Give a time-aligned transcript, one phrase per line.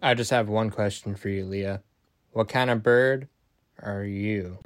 [0.00, 1.82] I just have one question for you, Leah.
[2.30, 3.28] What kind of bird
[3.82, 4.58] are you?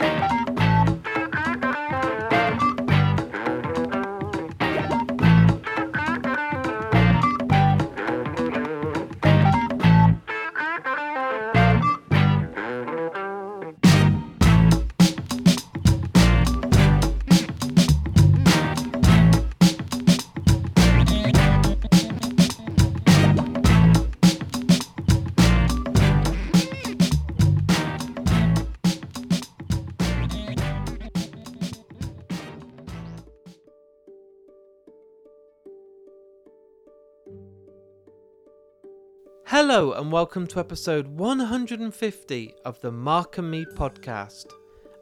[39.75, 44.45] Hello, and welcome to episode 150 of the Mark and Me podcast.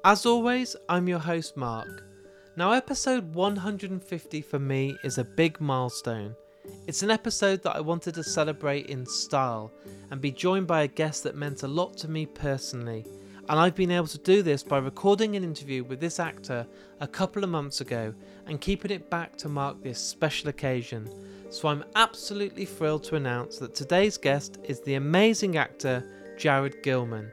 [0.04, 2.04] As always, I'm your host, Mark.
[2.54, 6.36] Now, episode 150 for me is a big milestone.
[6.86, 9.72] It's an episode that I wanted to celebrate in style
[10.12, 13.04] and be joined by a guest that meant a lot to me personally.
[13.48, 16.64] And I've been able to do this by recording an interview with this actor
[17.00, 18.14] a couple of months ago
[18.46, 21.10] and keeping it back to mark this special occasion.
[21.50, 26.04] So I'm absolutely thrilled to announce that today's guest is the amazing actor
[26.38, 27.32] Jared Gilman.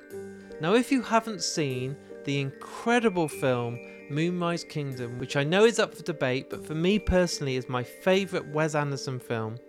[0.60, 5.94] Now, if you haven't seen the incredible film Moonrise Kingdom, which I know is up
[5.94, 9.60] for debate, but for me personally is my favourite Wes Anderson film,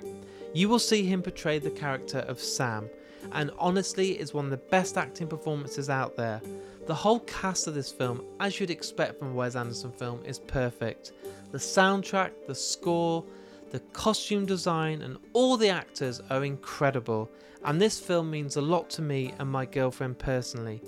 [0.55, 2.89] you will see him portray the character of Sam,
[3.33, 6.41] and honestly is one of the best acting performances out there.
[6.87, 10.39] The whole cast of this film, as you'd expect from a Wes Anderson film, is
[10.39, 11.13] perfect.
[11.53, 13.27] The soundtrack, the score,
[13.71, 17.31] the costume design, and all the actors are incredible,
[17.65, 20.83] and this film means a lot to me and my girlfriend personally.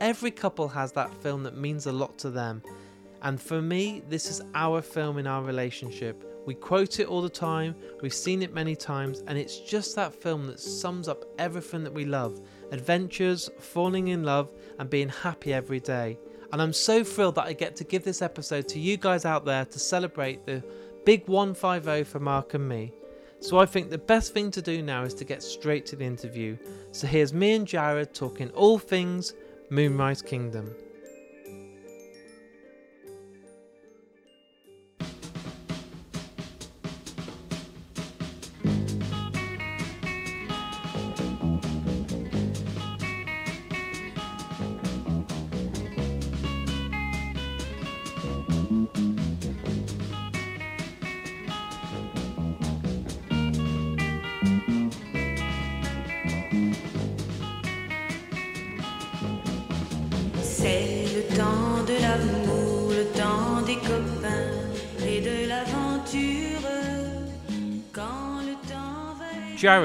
[0.00, 2.62] Every couple has that film that means a lot to them,
[3.22, 6.24] and for me, this is our film in our relationship.
[6.46, 10.14] We quote it all the time, we've seen it many times, and it's just that
[10.14, 12.40] film that sums up everything that we love
[12.72, 16.18] adventures, falling in love, and being happy every day.
[16.52, 19.44] And I'm so thrilled that I get to give this episode to you guys out
[19.44, 20.64] there to celebrate the
[21.10, 22.92] Big 150 for Mark and me.
[23.40, 26.04] So I think the best thing to do now is to get straight to the
[26.04, 26.56] interview.
[26.92, 29.34] So here's me and Jared talking all things
[29.70, 30.72] Moonrise Kingdom.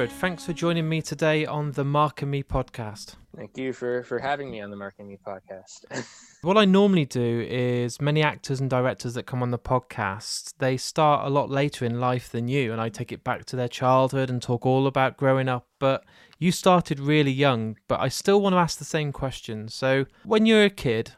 [0.05, 3.15] Jared, thanks for joining me today on the Mark and Me podcast.
[3.35, 5.83] Thank you for, for having me on the Mark and Me podcast.
[6.43, 10.77] What I normally do is many actors and directors that come on the podcast, they
[10.77, 13.67] start a lot later in life than you, and I take it back to their
[13.67, 15.65] childhood and talk all about growing up.
[15.79, 16.03] But
[16.37, 19.69] you started really young, but I still want to ask the same question.
[19.69, 21.13] So, when you're a kid,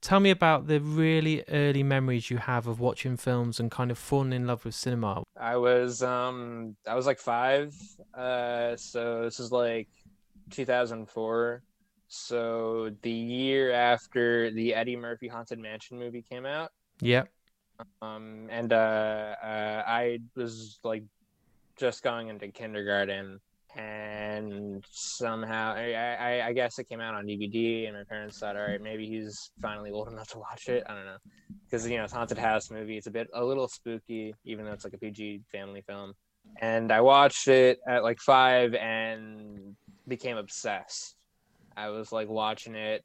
[0.00, 3.98] tell me about the really early memories you have of watching films and kind of
[3.98, 5.22] falling in love with cinema.
[5.38, 7.74] I was um I was like five,
[8.14, 9.88] uh so this is like
[10.50, 11.62] 2004.
[12.08, 16.70] So the year after the Eddie Murphy Haunted Mansion movie came out.
[17.00, 17.28] Yep.
[18.00, 21.02] Um and uh, uh I was like
[21.76, 23.40] just going into kindergarten
[23.76, 28.56] and somehow I, I I guess it came out on DVD and my parents thought
[28.56, 30.82] all right maybe he's finally old enough to watch it.
[30.88, 31.18] I don't know.
[31.64, 32.96] Because you know it's haunted house movie.
[32.96, 36.14] It's a bit a little spooky even though it's like a PG family film.
[36.60, 39.76] And I watched it at like five and
[40.08, 41.14] became obsessed.
[41.76, 43.04] I was like watching it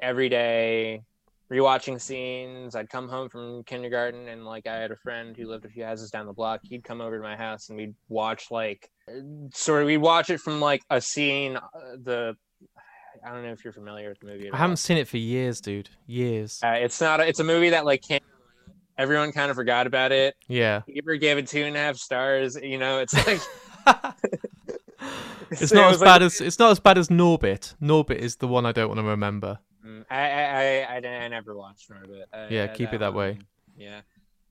[0.00, 1.02] every day
[1.50, 5.64] rewatching scenes I'd come home from kindergarten and like I had a friend who lived
[5.64, 8.50] a few houses down the block he'd come over to my house and we'd watch
[8.52, 8.88] like
[9.52, 11.60] sort of we'd watch it from like a scene uh,
[12.02, 12.36] the
[13.26, 15.60] I don't know if you're familiar with the movie I haven't seen it for years,
[15.60, 15.90] dude.
[16.06, 16.58] Years.
[16.64, 17.20] Uh, it's not.
[17.20, 18.20] A, it's a movie that like came.
[18.96, 20.36] Everyone kind of forgot about it.
[20.48, 20.82] Yeah.
[20.96, 22.56] Ebert gave it two and a half stars.
[22.56, 23.40] You know, it's like
[25.50, 27.74] It's it not as like- bad as it's not as bad as Norbit.
[27.82, 29.58] Norbit is the one I don't want to remember.
[29.84, 32.24] Mm, I, I, I, I, I never watched Norbit.
[32.32, 33.38] Uh, Yeah, keep it that way.
[33.76, 34.00] Yeah.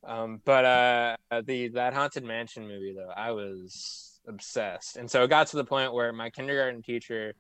[0.04, 5.30] Um, but uh, the that haunted mansion movie though, I was obsessed, and so it
[5.30, 7.34] got to the point where my kindergarten teacher,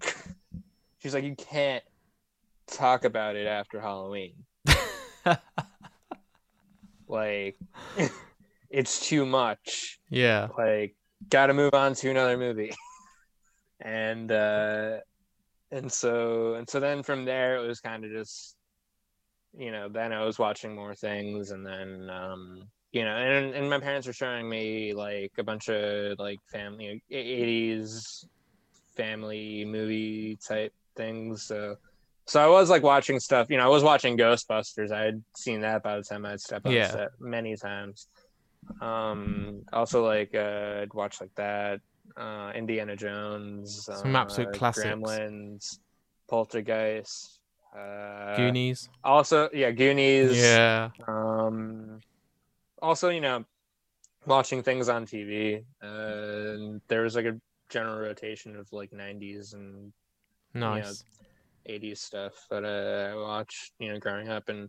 [0.98, 1.84] she's like, "You can't
[2.66, 4.34] talk about it after Halloween.
[7.08, 7.58] Like,
[8.70, 10.00] it's too much.
[10.08, 10.48] yeah.
[10.56, 10.96] Like,
[11.28, 12.72] got to move on to another movie."
[13.80, 14.98] and uh,
[15.72, 18.56] and so and so then from there it was kind of just
[19.56, 23.70] you know then I was watching more things, and then um, you know, and and
[23.70, 28.24] my parents were showing me like a bunch of like family '80s
[28.96, 31.44] family movie type things.
[31.44, 31.76] So
[32.26, 33.48] so I was like watching stuff.
[33.50, 34.92] You know, I was watching Ghostbusters.
[34.92, 36.88] I had seen that by the time I'd step on Yeah.
[36.92, 38.08] set many times.
[38.80, 41.80] Um, also like uh, I'd watch like that.
[42.16, 44.86] Uh, Indiana Jones, Some uh, absolute classics.
[44.86, 45.78] Gremlins,
[46.28, 47.40] Poltergeist,
[47.76, 48.88] uh, Goonies.
[49.04, 50.36] Also, yeah, Goonies.
[50.36, 50.90] Yeah.
[51.06, 52.00] Um,
[52.80, 53.44] also, you know,
[54.26, 55.64] watching things on TV.
[55.82, 57.38] Uh, and there was like a
[57.70, 59.92] general rotation of like 90s and
[60.54, 61.04] Nice.
[61.68, 64.48] 80s stuff that uh, I watched, you know, growing up.
[64.48, 64.68] And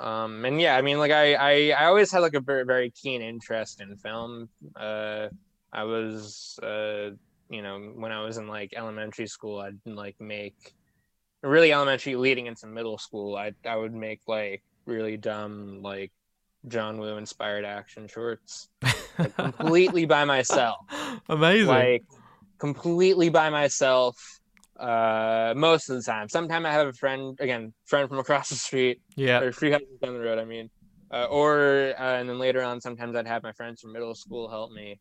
[0.00, 2.90] um, and yeah, I mean, like I, I, I always had like a very, very
[2.90, 4.48] keen interest in film.
[4.74, 5.28] Uh,
[5.72, 7.10] I was, uh,
[7.50, 10.74] you know, when I was in like elementary school, I'd like make
[11.42, 13.36] really elementary leading into middle school.
[13.36, 16.12] I, I would make like really dumb, like
[16.68, 18.68] John Woo inspired action shorts
[19.18, 20.76] like, completely by myself
[21.28, 21.66] Amazing.
[21.66, 22.04] like
[22.58, 24.16] completely by myself
[24.78, 28.54] uh most of the time sometimes i have a friend again friend from across the
[28.54, 29.40] street yeah.
[29.40, 30.68] or three houses down the road i mean
[31.10, 34.50] uh, or uh, and then later on sometimes i'd have my friends from middle school
[34.50, 34.98] help me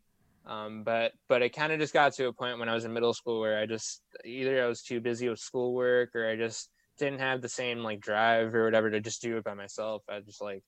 [0.48, 2.94] um but but it kind of just got to a point when i was in
[2.94, 6.70] middle school where i just either i was too busy with schoolwork or i just
[7.00, 10.02] didn't have the same like drive or whatever to just do it by myself.
[10.10, 10.64] I just like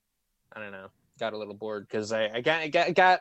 [0.53, 0.87] i don't know
[1.19, 3.19] got a little bored because I, I got, I got got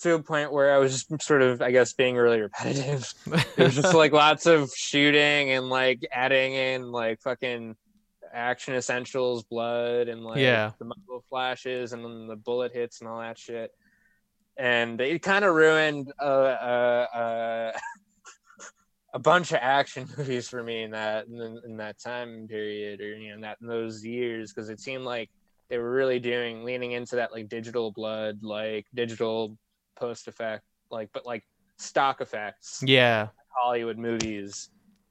[0.00, 3.12] to a point where i was just sort of i guess being really repetitive.
[3.56, 7.76] It was just like lots of shooting and like adding in like fucking
[8.32, 10.72] action essentials blood and like Yeah.
[10.78, 13.70] the muzzle flashes and then the bullet hits and all that shit
[14.58, 17.72] and it kind of ruined uh, uh, uh,
[19.14, 23.16] a bunch of action movies for me in that in, in that time period or
[23.16, 25.30] you know in that in those years because it seemed like
[25.68, 29.56] they were really doing leaning into that like digital blood like digital
[29.96, 31.42] post effect like but like
[31.78, 33.28] stock effects yeah.
[33.56, 34.68] Hollywood movies,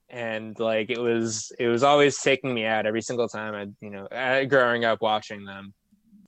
[0.10, 3.92] and like it was it was always taking me out every single time I you
[3.92, 5.74] know growing up watching them.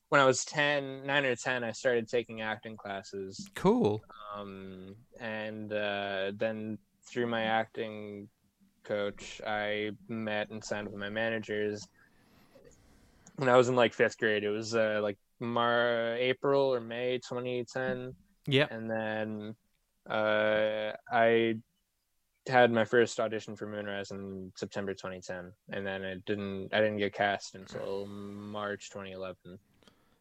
[0.10, 4.02] When I was 10, 9 or ten, I started taking acting classes, Cool.
[4.36, 6.78] um, and uh, then
[7.10, 8.30] through my acting
[8.86, 11.86] coach, I met and signed with my managers.
[13.36, 17.18] When I was in like fifth grade, it was uh, like Mar April or May
[17.18, 18.16] 2010
[18.48, 18.68] Yeah.
[18.72, 19.56] and then
[20.10, 21.56] uh, I
[22.48, 26.70] had my first audition for Moonrise in September 2010, and then it didn't.
[26.74, 29.60] I didn't get cast until March 2011.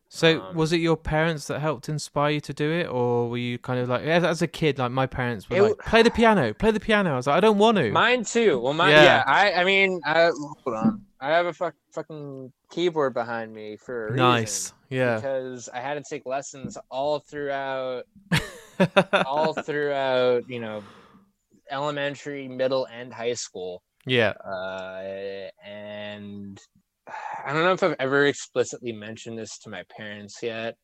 [0.08, 3.38] So Um, was it your parents that helped inspire you to do it, or were
[3.38, 6.02] you kind of like as, as a kid, like my parents were It like, "Play
[6.02, 8.60] the piano, play the piano." I was like, "I don't want to." Mine too.
[8.60, 9.02] Well, my Yeah.
[9.02, 9.24] yeah.
[9.26, 10.30] I I mean, I,
[10.64, 11.02] hold on.
[11.20, 14.72] I have a fuck, fucking keyboard behind me for a reason, nice.
[14.90, 15.16] Yeah.
[15.16, 18.04] Because I had to take lessons all throughout,
[19.26, 20.84] all throughout, you know,
[21.70, 23.82] elementary, middle, and high school.
[24.06, 24.30] yeah.
[24.44, 26.60] uh, and
[27.46, 30.76] I don't know if I've ever explicitly mentioned this to my parents yet,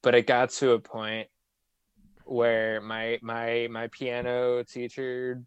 [0.00, 1.26] but it got to a point
[2.24, 5.42] where my my my piano teacher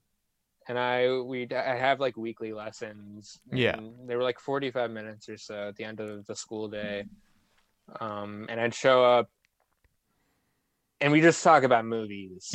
[0.67, 3.39] and I we I have like weekly lessons.
[3.49, 3.77] Yeah.
[4.05, 7.05] They were like 45 minutes or so at the end of the school day.
[8.01, 9.29] Um, and I'd show up
[10.99, 12.49] and we just talk about movies,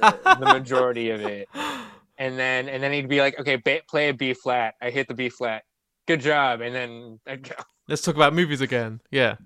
[0.00, 1.48] the the majority of it
[2.18, 5.08] and then and then he'd be like, "Okay, ba- play a B flat." I hit
[5.08, 5.62] the B flat.
[6.08, 7.54] Good job, and then I'd go.
[7.86, 9.02] Let's talk about movies again.
[9.10, 9.36] Yeah.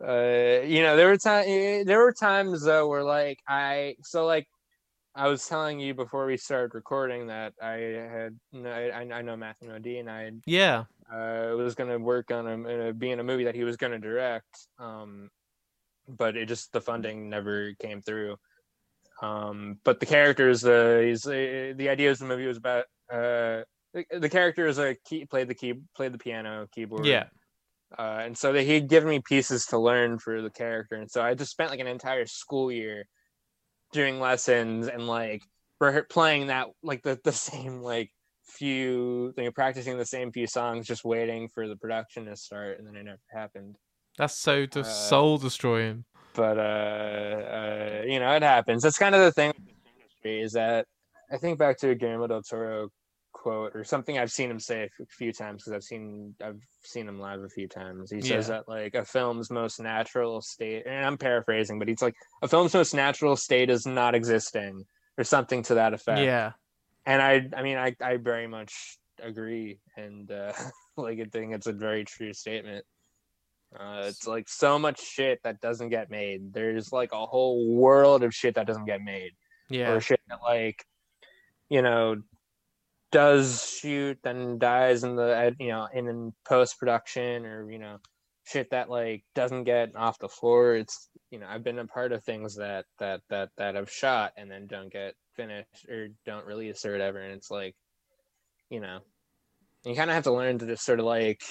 [0.00, 4.46] Uh, you know, there were times there were times though where like I so like
[5.16, 9.36] I was telling you before we started recording that I had I I I know
[9.36, 10.08] Matthew Modine.
[10.08, 10.84] I Yeah.
[11.12, 13.98] uh, was gonna work on a, a be in a movie that he was gonna
[13.98, 14.68] direct.
[14.78, 15.28] Um,
[16.08, 18.36] but it just the funding never came through.
[19.22, 23.62] Um, but the characters, uh, he's, uh, the idea of the movie was about uh,
[23.92, 27.06] the, the character is a key played the key played the piano keyboard.
[27.06, 27.24] Yeah.
[27.98, 31.22] Uh, and so that he'd given me pieces to learn for the character, and so
[31.22, 33.04] I just spent like an entire school year
[33.92, 35.42] doing lessons and like
[36.08, 38.10] playing that like the the same like
[38.44, 42.78] few you know, practicing the same few songs, just waiting for the production to start,
[42.78, 43.76] and then it never happened.
[44.18, 46.04] That's so Uh, soul destroying.
[46.34, 48.82] But uh, uh, you know, it happens.
[48.82, 50.86] That's kind of the thing with this industry is that
[51.30, 52.88] I think back to Guillermo del Toro
[53.42, 57.08] quote or something I've seen him say a few times because I've seen I've seen
[57.08, 58.10] him live a few times.
[58.10, 58.56] He says Yeah.
[58.58, 62.74] that like a film's most natural state, and I'm paraphrasing, but he's like a film's
[62.74, 64.84] most natural state is not existing
[65.18, 66.20] or something to that effect.
[66.20, 66.52] Yeah.
[67.04, 70.52] and I I mean I I very much agree and uh
[70.96, 72.84] like I think it's a very true statement.
[73.78, 76.52] Uh, it's like so much shit that doesn't get made.
[76.52, 79.32] There's like a whole world of shit that doesn't get made,
[79.70, 79.92] Yeah.
[79.92, 80.84] or shit that like,
[81.70, 82.16] you know,
[83.12, 87.98] does shoot then dies in the you know in, in post production, or you know,
[88.44, 90.74] shit that like doesn't get off the floor.
[90.76, 94.32] It's you know I've been a part of things that that that that have shot
[94.36, 97.76] and then don't get finished or don't release or whatever, and it's like,
[98.70, 99.00] you know,
[99.84, 101.42] you kind of have to learn to just sort of like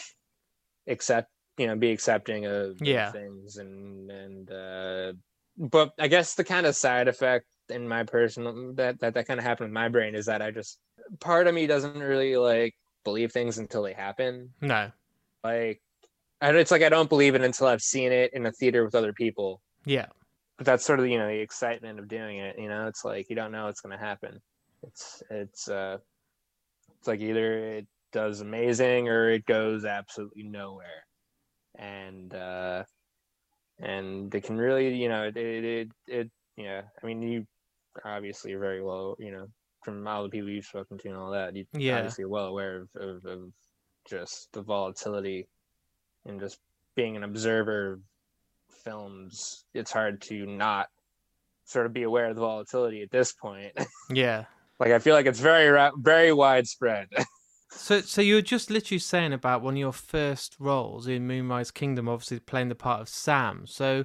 [0.88, 3.12] accept you know be accepting of, of Yeah.
[3.12, 5.14] things and and uh
[5.58, 9.40] but i guess the kind of side effect in my personal that that, that kind
[9.40, 10.80] of happened with my brain is that i just
[11.20, 14.54] part of me doesn't really like believe things until they happen.
[14.62, 14.92] No.
[15.44, 15.82] like
[16.42, 18.96] I, it's like i don't believe it until i've seen it in a theater with
[18.96, 19.62] other people.
[19.86, 20.08] Yeah.
[20.58, 22.88] but that's sort of you know the excitement of doing it you know?
[22.88, 24.42] It's like you don't know what's going to happen.
[24.84, 25.98] It's it's uh
[27.00, 31.06] it's like either it does amazing or it goes absolutely nowhere.
[31.76, 32.84] And uh
[33.80, 36.82] and it can really you know it it it, it yeah.
[37.02, 37.48] I mean you
[38.06, 39.48] obviously are very well you know
[39.82, 41.98] from all the people you've spoken to and all that you Yeah.
[41.98, 43.40] obviously well aware of, of, of
[44.10, 45.48] just the volatility
[46.26, 46.60] and just
[46.96, 48.00] being an observer of
[48.84, 50.88] films it's hard to not
[51.66, 53.72] sort of be aware of the volatility at this point
[54.10, 54.46] Yeah.
[54.80, 57.08] like i feel like it's very very widespread
[57.74, 61.72] So, so you were just literally saying about one of your first roles in Moonrise
[61.72, 63.66] Kingdom, obviously playing the part of Sam.
[63.66, 64.04] So,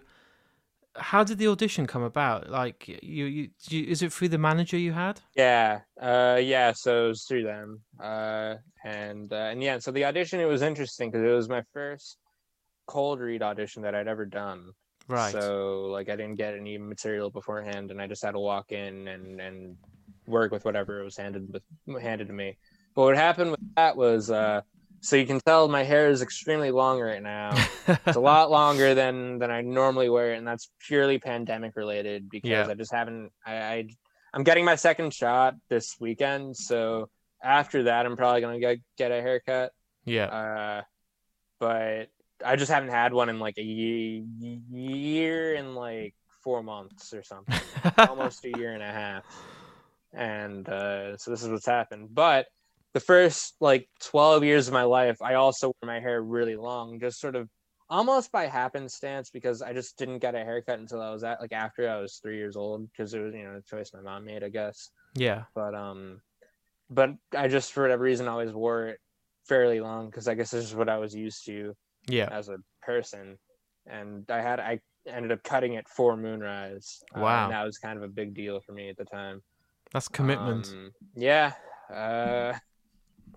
[0.98, 2.50] how did the audition come about?
[2.50, 5.20] Like, you, you, you is it through the manager you had?
[5.34, 6.72] Yeah, uh, yeah.
[6.72, 9.78] So it was through them, uh, and uh, and yeah.
[9.78, 12.18] So the audition it was interesting because it was my first
[12.86, 14.70] cold read audition that I'd ever done.
[15.08, 15.32] Right.
[15.32, 19.08] So like I didn't get any material beforehand, and I just had to walk in
[19.08, 19.76] and and
[20.26, 22.56] work with whatever was handed with handed to me.
[22.94, 24.62] But what happened with that was, uh,
[25.00, 27.50] so you can tell my hair is extremely long right now.
[27.86, 32.28] it's a lot longer than than I normally wear, it, and that's purely pandemic related
[32.30, 32.66] because Yeah.
[32.68, 33.30] I just haven't.
[33.46, 33.88] I, I
[34.34, 37.08] I'm getting my second shot this weekend, so
[37.42, 39.72] after that, I'm probably gonna get get a haircut.
[40.04, 40.26] yeah.
[40.26, 40.82] Uh,
[41.60, 42.08] but
[42.44, 44.26] I just haven't had one in like a ye-
[44.70, 47.58] year and like four months or something,
[47.98, 49.24] almost a year and a half.
[50.12, 52.08] And uh, so this is what's happened.
[52.14, 52.46] But
[52.96, 56.98] the first like 12 years of my life, I also wore my hair really long,
[56.98, 57.46] just sort of
[57.90, 61.52] almost by happenstance because I just didn't get a haircut until I was at like
[61.52, 64.24] after I was three years old because it was you know a choice my mom
[64.24, 65.42] made, I guess yeah.
[65.54, 66.20] but um
[66.90, 69.00] but i just for whatever reason always wore it
[69.48, 71.74] fairly long because i guess this is what i was used to
[72.08, 72.28] Yeah.
[72.30, 73.38] as a person
[73.86, 77.44] and i had i ended up cutting it for moonrise uh, Wow.
[77.44, 79.42] and that was kind of a big deal for me at the time
[79.92, 80.68] That's commitment.
[80.68, 81.52] Um, yeah
[81.92, 82.52] uh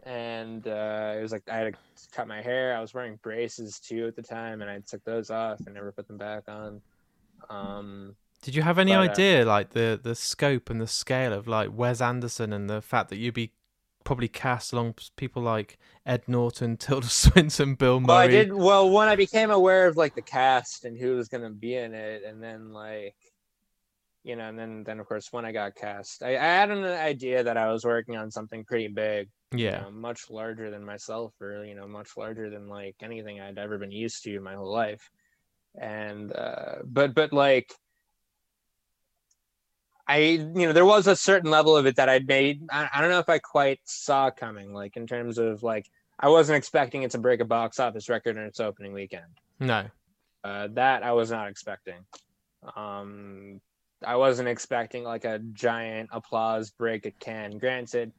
[0.03, 1.79] and uh it was like i had to
[2.13, 5.29] cut my hair i was wearing braces too at the time and i took those
[5.29, 6.81] off and never put them back on
[7.49, 11.33] um Did you have any but, uh, idea, like the the scope and the scale
[11.33, 13.51] of like Wes Anderson and the fact that you'd be
[14.03, 18.07] probably cast along people like Ed Norton, Tilda Swinton, Bill Murray?
[18.07, 18.53] Well, I did.
[18.53, 21.75] Well, when I became aware of like the cast and who was going to be
[21.75, 23.15] in it, and then like,
[24.23, 26.83] you know, and then then of course when I got cast, I, I had an
[26.85, 29.81] idea that I was working on something pretty big, you Yeah.
[29.81, 33.77] know, much larger than myself, or you know, much larger than like anything I'd ever
[33.77, 35.09] been used to in my whole life.
[35.79, 37.73] And uh, but but like.
[40.07, 42.63] I, you know, there was a certain level of it that I'd made.
[42.71, 45.85] I, I don't know if I quite saw coming, like in terms of like
[46.19, 49.39] I wasn't expecting it to break a box office record in its opening weekend.
[49.59, 49.85] No.
[50.43, 52.05] Uh, that I was not expecting.
[52.75, 53.61] Um,
[54.03, 57.59] I wasn't expecting like a giant applause break at Cannes.
[57.59, 58.11] Granted,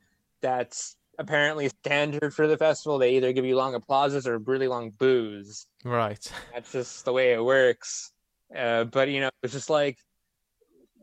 [0.43, 2.99] that's apparently standard for the festival.
[2.99, 5.67] They either give you long applauses or really long boos.
[5.85, 6.33] Right.
[6.53, 8.11] That's just the way it works.
[8.57, 9.99] Uh, but you know, it's just like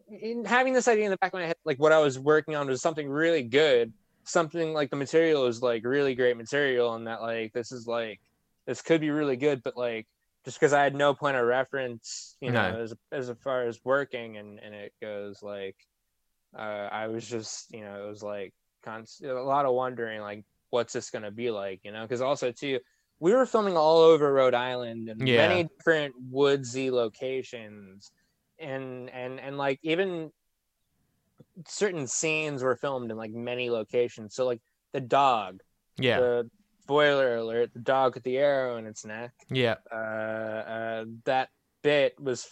[0.10, 2.56] in having this idea in the back of my head, like what I was working
[2.56, 3.94] on was something really good.
[4.24, 8.20] Something like the material is like really great material, and that like this is like
[8.66, 10.08] this could be really good, but like
[10.44, 12.82] just because I had no point of reference, you know, No.
[12.82, 15.78] as as far as working and and it goes, like
[16.58, 20.46] uh, I was just you know it was like const- a lot of wondering like
[20.70, 22.80] what's this gonna be like, you know, because also too
[23.20, 25.48] we were filming all over Rhode Island and Yeah.
[25.48, 28.12] many different woodsy locations,
[28.60, 30.32] and and and like even
[31.66, 34.36] certain scenes were filmed in like many locations.
[34.36, 34.62] So like
[34.94, 35.62] the dog,
[35.98, 36.20] Yeah.
[36.20, 36.52] the
[36.84, 39.34] spoiler alert, the dog with the arrow in its neck.
[39.50, 39.76] Yeah.
[39.92, 41.50] Uh, uh, that
[41.82, 42.48] bit was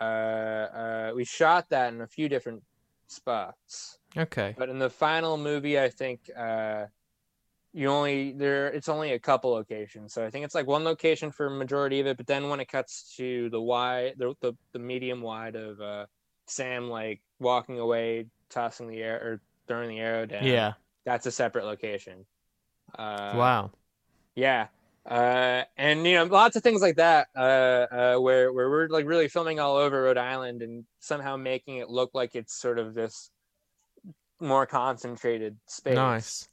[0.00, 2.62] uh, uh, we shot that in a few different
[3.08, 3.98] spots.
[4.16, 4.54] Okay.
[4.58, 6.86] But in the final movie, I think uh,
[7.72, 8.68] you only there.
[8.68, 12.06] It's only a couple locations, so I think it's like one location for majority of
[12.06, 12.16] it.
[12.16, 16.06] But then when it cuts to the wide, the the, the medium wide of uh,
[16.46, 20.44] Sam like walking away, tossing the air or throwing the arrow down.
[20.44, 20.74] Yeah.
[21.04, 22.26] that's a separate location.
[22.98, 23.70] Uh, wow.
[24.34, 24.66] yeah.
[25.04, 29.06] Uh, and you know, lots of things like that, uh, uh, where where we're like
[29.06, 32.94] really filming all over Rhode Island and somehow making it look like it's sort of
[32.94, 33.30] this
[34.42, 35.94] more concentrated space.
[35.94, 36.48] Nice.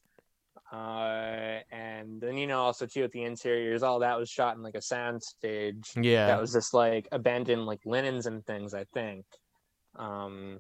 [0.72, 4.62] Uh, and then you know, also too at the interiors, all that was shot in
[4.62, 6.27] like a sound stage Yeah.
[6.27, 9.25] that was just like abandoned like linens and things i think
[9.96, 10.60] um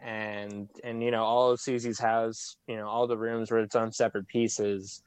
[0.00, 3.74] and and you know all of susie's house you know all the rooms were its
[3.74, 5.02] own separate pieces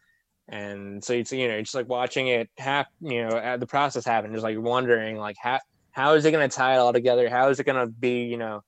[0.49, 4.03] and so it's you know just like watching it happen, you know at the process
[4.03, 5.59] happen just like wondering like how
[5.91, 8.23] how is it going to tie it all together how is it going to be
[8.23, 8.61] you know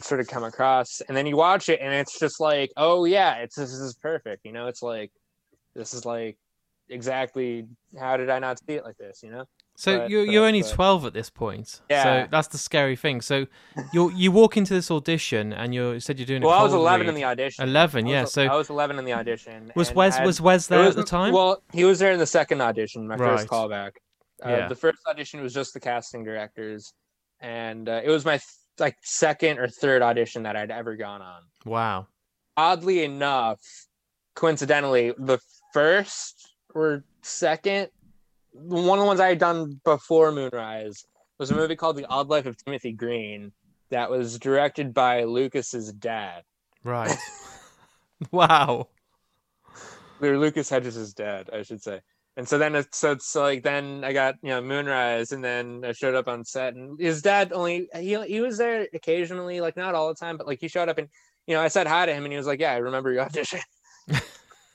[0.00, 3.34] sort of come across and then you watch it and it's just like oh yeah
[3.36, 5.10] it's this is perfect you know it's like
[5.74, 6.36] this is like
[6.88, 7.66] exactly
[7.98, 9.44] how did i not see it like this you know
[9.76, 11.80] So but- you're but- you're only but- twelve at this point.
[11.90, 12.02] Yeah.
[12.04, 13.20] So that's the scary thing.
[13.22, 13.36] So
[13.92, 16.42] you you walk into this audition and you said you're doing.
[16.44, 18.24] a well i was cold 11 in the audition Eleven, I yeah.
[18.36, 19.72] So I was 11 in the audition.
[19.74, 21.32] was Wes had- was Wes there was- at the time?
[21.34, 23.30] Well, he was there in the second audition, my Right.
[23.40, 23.92] first callback.
[24.44, 24.68] Uh, Yeah.
[24.68, 26.92] The first audition was just the casting directors,
[27.40, 31.22] and uh, it was my th- like second or third audition that I'd ever gone
[31.22, 31.42] on.
[31.64, 32.06] wow.
[32.56, 33.60] Oddly enough,
[34.34, 35.38] coincidentally, the
[35.72, 37.88] first or second,
[38.52, 41.04] one of the ones I had done before Moonrise
[41.38, 43.52] was a movie called The Odd Life of Timothy Green
[43.90, 46.42] that was directed by Lucas's dad.
[46.84, 47.16] Right.
[48.30, 48.88] wow.
[50.20, 52.00] Lucas Hedges' dad, I should say.
[52.36, 55.84] And so then it's so it's like then I got you know Moonrise, and then
[55.84, 59.76] I showed up on set, and his dad only he he was there occasionally, like
[59.76, 61.08] not all the time, but like he showed up, and
[61.46, 63.22] you know I said hi to him, and he was like, "Yeah, I remember your
[63.22, 63.60] audition."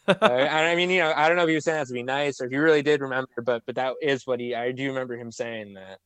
[0.07, 1.93] Uh, and I mean, you know, I don't know if he was saying that to
[1.93, 4.55] be nice or if he really did remember, but but that is what he.
[4.55, 5.99] I do remember him saying that.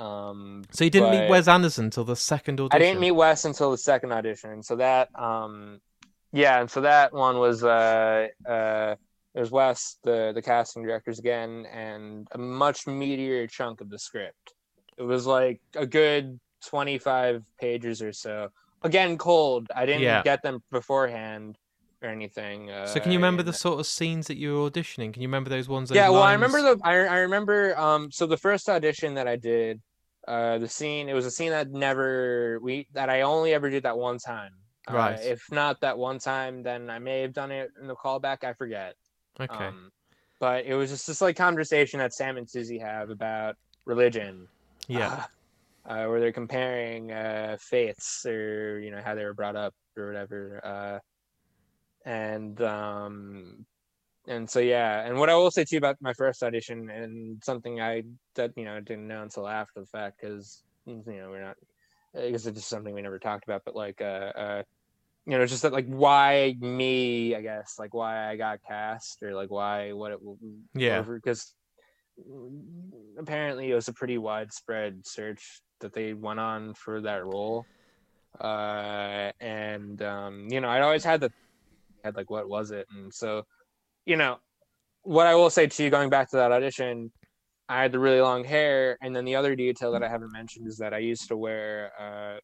[0.00, 2.80] Um, So you didn't meet Wes Anderson till the second audition.
[2.80, 4.62] I didn't meet Wes until the second audition.
[4.62, 5.80] So that um
[6.32, 8.94] yeah, and so that one was uh uh
[9.40, 14.54] was Wes, the the casting directors again, and a much meatier chunk of the script.
[14.98, 18.48] It was like a good twenty five pages or so.
[18.82, 19.68] Again, cold.
[19.74, 20.22] I didn't Yeah.
[20.22, 21.56] get them beforehand
[22.02, 22.70] or anything.
[22.70, 25.12] Uh, So can you remember the sort of scenes that you were auditioning?
[25.12, 25.88] Can you remember those ones?
[25.88, 29.26] those yeah well i remember the I, I remember um so the first audition that
[29.28, 29.80] i did
[30.28, 33.84] uh the scene it was a scene that never we that i only ever did
[33.84, 34.52] that one time
[34.88, 35.20] Uh, Right.
[35.20, 38.52] if not that one time then i may have done it in the callback i
[38.52, 38.94] forget
[39.40, 39.66] Okay.
[39.66, 39.90] um
[40.40, 44.48] but it was just this like conversation that sam and susie have about religion
[44.88, 45.24] yeah.
[45.86, 49.74] uh, uh, where they're comparing uh, faiths or you know how they were brought up
[49.96, 50.98] or whatever uh,
[52.06, 53.66] and um
[54.28, 57.42] and so yeah and what i will say to you about my first audition and
[57.44, 58.02] something i
[58.34, 61.56] that you know didn't know until after the fact because you know we're not
[62.16, 64.62] i guess it's just something we never talked about but like uh uh
[65.26, 69.34] you know just that like why me i guess like why i got cast or
[69.34, 70.18] like why what it
[70.74, 71.02] Yeah.
[71.02, 71.52] because
[73.18, 77.66] apparently it was a pretty widespread search that they went on for that role
[78.40, 81.30] uh and um you know i'd always had the
[82.04, 83.42] had like what was it and so
[84.06, 84.36] you know
[85.02, 87.10] what i will say to you going back to that audition
[87.68, 90.66] i had the really long hair and then the other detail that i haven't mentioned
[90.66, 92.38] is that i used to wear uh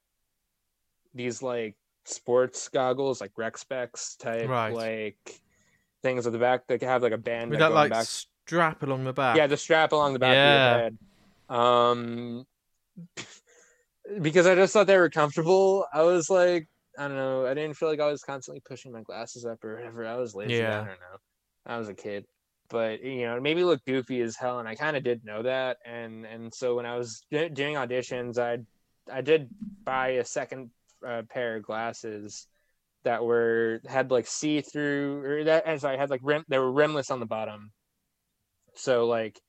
[1.14, 4.72] these like sports goggles like rec specs type Right.
[4.74, 5.40] like
[6.02, 9.04] things at the back that have like a band With that like back strap along
[9.04, 9.36] the back.
[9.36, 10.64] yeah, the strap along the back Yeah.
[10.64, 10.98] of your head.
[11.48, 12.46] Um,
[14.20, 15.86] because I just thought they were comfortable.
[15.92, 17.46] I was like, I don't know.
[17.46, 20.06] I didn't feel like I was constantly pushing my glasses up or whatever.
[20.06, 20.54] I was lazy.
[20.54, 20.74] Yeah.
[20.82, 21.18] I don't know.
[21.64, 22.26] I was a kid,
[22.68, 25.24] but you know, it made me look goofy as hell, and I kind of did
[25.24, 25.78] know that.
[25.86, 28.58] And and so when I was do- doing auditions, I
[29.12, 29.48] I did
[29.84, 30.70] buy a second
[31.06, 32.46] uh, pair of glasses
[33.04, 36.70] that were had like see through or that and sorry had like rim they were
[36.70, 37.72] rimless on the bottom
[38.74, 39.40] so like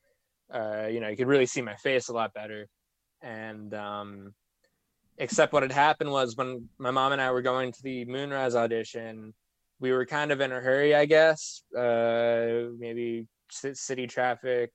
[0.53, 2.67] uh you know you could really see my face a lot better
[3.21, 4.33] and um
[5.17, 8.55] except what had happened was when my mom and i were going to the moonrise
[8.55, 9.33] audition
[9.79, 14.71] we were kind of in a hurry i guess uh maybe city traffic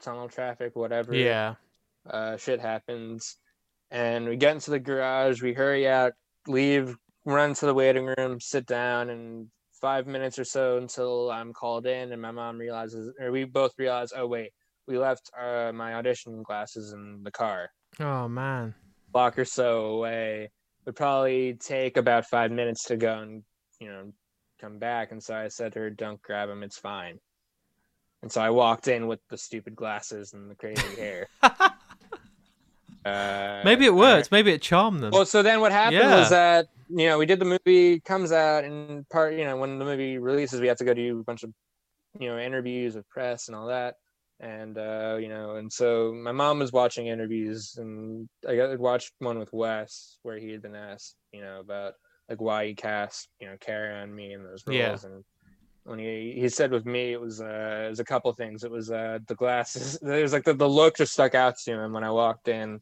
[0.00, 1.54] tunnel traffic whatever Yeah.
[2.08, 3.36] uh, shit happens.
[3.90, 6.12] And we get into the garage, we hurry out,
[6.46, 9.48] leave, run to the waiting room, sit down, and
[9.80, 13.72] five minutes or so until I'm called in, and my mom realizes, or we both
[13.78, 14.50] realize, oh, wait,
[14.88, 17.70] we left uh, my audition glasses in the car,
[18.00, 18.74] Oh man.
[19.12, 20.50] block or so away.
[20.86, 23.42] would probably take about five minutes to go and
[23.80, 24.12] you know
[24.60, 25.12] come back.
[25.12, 27.18] And so I said to her, "Don't grab them, It's fine."
[28.22, 31.28] And so I walked in with the stupid glasses and the crazy hair.
[33.04, 34.30] Uh, Maybe it worked.
[34.32, 35.10] Maybe it charmed them.
[35.12, 36.20] well, so then what happened Yeah.
[36.20, 39.78] was that you know we did the movie comes out and part you know when
[39.78, 41.50] the movie releases we have to go do a bunch of
[42.20, 43.94] you know interviews with press and all that
[44.40, 49.12] and uh you know and so my mom was watching interviews and I got watched
[49.18, 51.94] one with Wes where he had been asked you know about
[52.28, 55.10] like why he cast you know Kara and me in those roles Yeah.
[55.10, 55.24] and
[55.84, 58.64] when he he said with me it was uh it was a couple things.
[58.64, 61.72] It was uh the glasses it was like the, the look just stuck out to
[61.72, 62.80] him when I walked in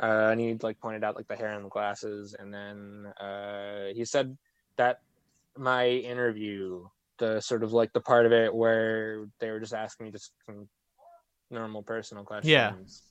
[0.00, 2.34] uh, and he like pointed out like the hair and the glasses.
[2.38, 4.36] And then uh, he said
[4.76, 5.00] that
[5.56, 6.86] my interview
[7.18, 10.32] the sort of like the part of it where they were just asking me just
[10.46, 10.68] some
[11.50, 13.02] normal personal questions.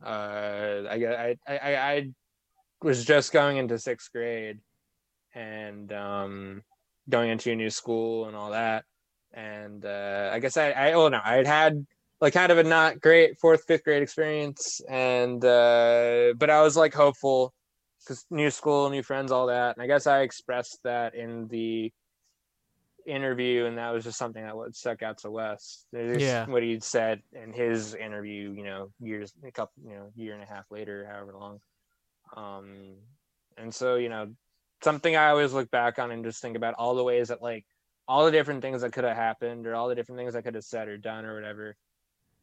[0.00, 0.08] Yeah.
[0.08, 2.08] uh, I, I i i i
[2.82, 4.60] was just going into sixth grade
[5.34, 6.62] and um
[7.08, 8.84] going into a new school and all that.
[9.34, 11.86] And uh i guess i i oh no i had had
[12.20, 14.80] like kind of a not great fourth fifth grade experience.
[14.88, 17.54] And uh but i was like hopeful
[18.00, 19.76] because new school new friends all that.
[19.76, 21.92] And i guess i expressed that in the
[23.04, 25.86] interview and that was just something that stuck out to wes.
[25.92, 26.46] Yeah.
[26.46, 30.42] what he'd said in his interview you know years a couple you know year and
[30.42, 31.60] a half later however long.
[32.36, 32.96] Um
[33.56, 34.28] and so you know
[34.82, 37.64] something i always look back on and just think about all the ways that like
[38.08, 40.54] all the different things that could have happened or all the different things i could
[40.54, 41.76] have said or done or whatever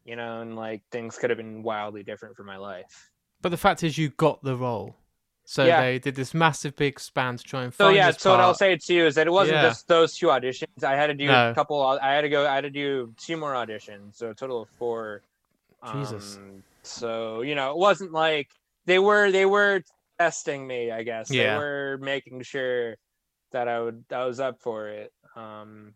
[0.06, 3.58] you know and like things could have been wildly different for my life but the
[3.58, 4.98] fact is, you got the role.
[5.46, 5.80] So Yeah.
[5.82, 8.54] they did this massive big span to try and find so yeah, so what i'll
[8.54, 9.70] say to you is that it wasn't Yeah.
[9.70, 11.52] just those two auditions i had to do No.
[11.52, 14.36] a couple i had to go i had to do two more auditions so a
[14.36, 15.24] total of four
[15.92, 16.38] Jesus.
[16.38, 18.50] Um, so you know it wasn't like
[18.86, 19.82] they were they were
[20.20, 21.54] testing me i guess Yeah.
[21.54, 22.96] they were making sure
[23.52, 25.94] that i would i was up for it um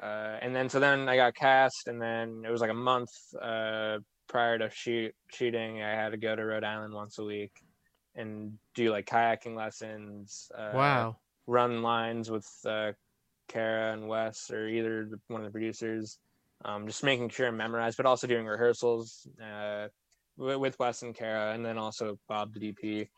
[0.00, 3.10] uh and then so then i got cast and then it was like a month
[3.40, 7.52] uh prior to shoot shooting i had to go to rhode island once a week
[8.14, 11.16] and do like kayaking lessons uh Wow.
[11.46, 12.92] run lines with uh,
[13.48, 16.18] Kara and Wes or either one of the producers.
[16.64, 19.88] Um, just making sure and memorize, but also doing rehearsals uh,
[20.36, 23.08] with, with Wes and Kara, and then also Bob the DP.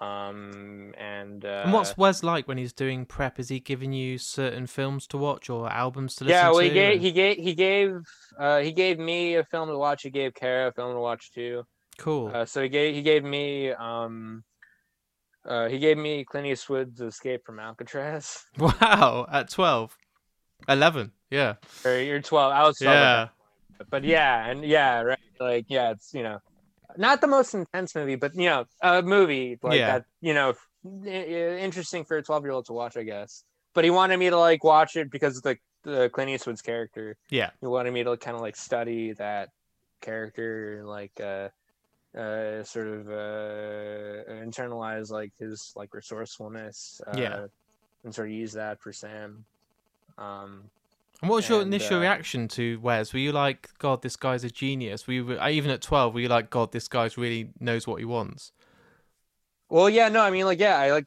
[0.00, 3.38] Um, and uh, and what's Wes like when he's doing prep?
[3.38, 6.50] Is he giving you certain films to watch or albums to listen yeah?
[6.50, 6.64] Well, to?
[6.64, 8.00] he gave and- he gave he gave
[8.38, 10.02] uh, he gave me a film to watch.
[10.02, 11.64] He gave Kara a film to watch too.
[11.96, 12.30] Cool.
[12.34, 14.44] Uh, so he gave he gave me um,
[15.46, 18.44] uh, he gave me Clint Eastwood's Escape from Alcatraz.
[18.58, 19.26] wow.
[19.32, 19.96] At 12.
[20.68, 21.12] 11.
[21.30, 21.54] Yeah.
[21.84, 22.52] Or you're twelve.
[22.52, 23.28] I was 12 Yeah.
[23.90, 26.40] but yeah and yeah right like yeah it's you know
[26.96, 29.98] not the most intense movie but you know a movie like Yeah.
[29.98, 30.54] that you know
[31.04, 34.38] interesting for a 12 year old to watch i guess but he wanted me to
[34.38, 37.50] like watch it because of the, the clint eastwood's character Yeah.
[37.60, 39.50] he wanted me to kind of like study that
[40.00, 41.48] character like uh
[42.16, 47.40] uh sort of uh internalize like his like resourcefulness uh, Yeah.
[48.04, 49.44] and sort of use that for sam
[50.16, 50.70] um
[51.20, 53.12] And what was your And, initial uh, reaction to Wes?
[53.12, 55.06] Were you like, God, this guy's a genius?
[55.06, 56.14] Were you uh, even at twelve?
[56.14, 58.52] Were you like, God, this guy's really knows what he wants?
[59.68, 61.06] Well, yeah, no, I mean, like, yeah, I like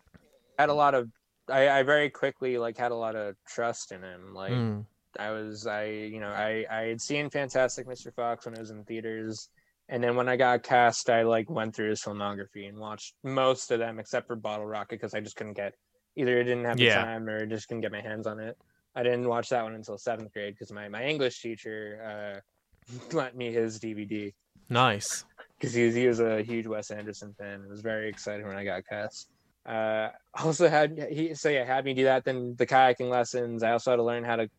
[0.59, 1.09] had a lot of,
[1.49, 4.33] I, I very quickly like had a lot of trust in him.
[4.33, 4.85] Like, Mm.
[5.19, 8.11] I was, I, you know, I, I had seen Fantastic Mr.
[8.11, 9.49] Fox when it was in theaters,
[9.89, 13.71] and then when I got cast, I like went through his filmography and watched most
[13.71, 15.75] of them except for Bottle Rocket because I just couldn't get,
[16.15, 17.03] either I didn't have the Yeah.
[17.03, 18.57] time or just couldn't get my hands on it.
[18.95, 23.35] I didn't watch that one until seventh grade because my my English teacher uh, lent
[23.35, 24.33] me his DVD
[24.69, 25.25] Nice.
[25.59, 27.61] because he was, he was a huge Wes Anderson fan.
[27.63, 29.29] It was very exciting when I got cast.
[29.65, 30.09] Uh,
[30.43, 32.25] also had he so yeah had me do that.
[32.25, 33.63] Then the kayaking lessons.
[33.63, 34.49] I also had to learn how to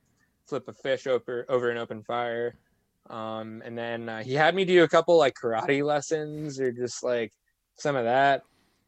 [0.48, 2.54] flip a fish over over an open fire.
[3.10, 7.02] Um, and then uh, he had me do a couple like karate lessons or just
[7.02, 7.32] like
[7.76, 8.42] some of that.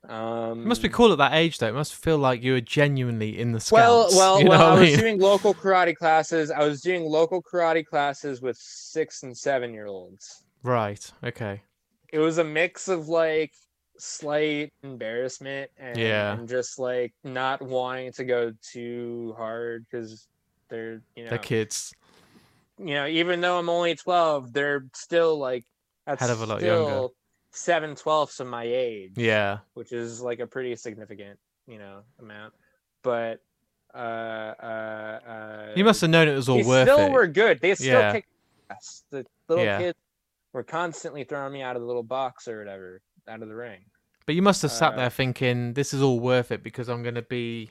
[0.08, 1.68] Um, It must be cool at that age, though.
[1.68, 4.16] It must feel like you were genuinely in the Well, scouts.
[4.16, 4.62] well, you know well.
[4.62, 6.50] I what was doing local karate classes.
[6.50, 10.44] I was doing local karate classes with six and seven year olds.
[10.62, 11.10] Right.
[11.22, 11.62] Okay.
[12.12, 13.52] it was a mix of like
[13.98, 16.34] slight embarrassment and, Yeah.
[16.38, 20.26] and just like not wanting to go too hard because
[20.68, 21.92] they're you know They're kids.
[22.78, 25.64] you know even though i'm only 12 they're still like
[26.06, 27.08] that's Hell of a lot still younger.
[27.54, 29.58] Seven twelfths of my age Yeah.
[29.74, 32.52] which is like a pretty significant you know amount
[33.02, 33.40] but
[33.94, 37.12] uh uh, uh You must have known it was all they worth still it.
[37.12, 37.60] were good.
[37.60, 38.12] They still Yeah.
[38.12, 38.28] kicked
[38.70, 39.04] ass.
[39.10, 39.78] The little Yeah.
[39.78, 39.98] kids
[40.52, 43.84] were constantly throwing me out of the little box or whatever, out of the ring.
[44.26, 47.02] But you must have sat Uh, there thinking, "This is all worth it because I'm
[47.02, 47.70] going to be."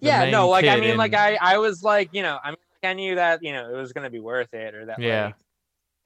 [0.00, 2.92] yeah, no, like I mean, like I, I was like, you know, I mean, I
[2.92, 5.26] knew that, you know, it was gonna be worth it, or that, Yeah.
[5.26, 5.34] like,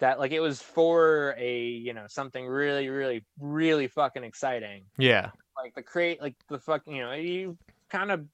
[0.03, 4.83] that like it was for a, you know, something really, really, really fucking exciting.
[4.99, 7.57] Yeah, Like the create, like the fucking, you know, you
[7.88, 8.27] kind of,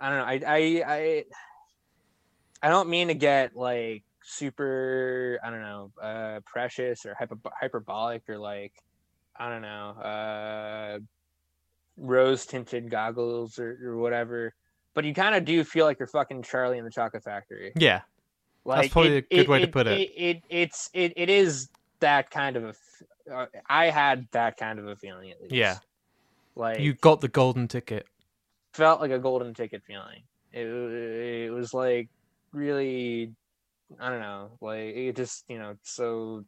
[0.00, 1.24] I don't know, I, I, I,
[2.60, 8.28] I don't mean to get like super, I don't know, uh, precious or hyper, hyperbolic
[8.28, 8.72] or like,
[9.36, 10.98] I don't know, uh,
[11.98, 14.54] rose tinted goggles or, or whatever.
[14.94, 17.70] But you kind of do feel like you're fucking Charlie in the Chocolate Factory.
[17.76, 18.00] yeah,
[18.64, 20.00] Like probably a good way to put it.
[20.00, 21.68] It, it it's it, it is
[22.00, 22.74] that kind of a.
[23.32, 25.54] Uh, I had that kind of a feeling at least.
[25.54, 25.78] Yeah.
[26.56, 28.06] Like you got the golden ticket.
[28.72, 30.22] felt like a golden ticket feeling.
[30.52, 32.08] It it was like
[32.52, 33.32] really,
[33.98, 36.44] I don't know, like it just you know so.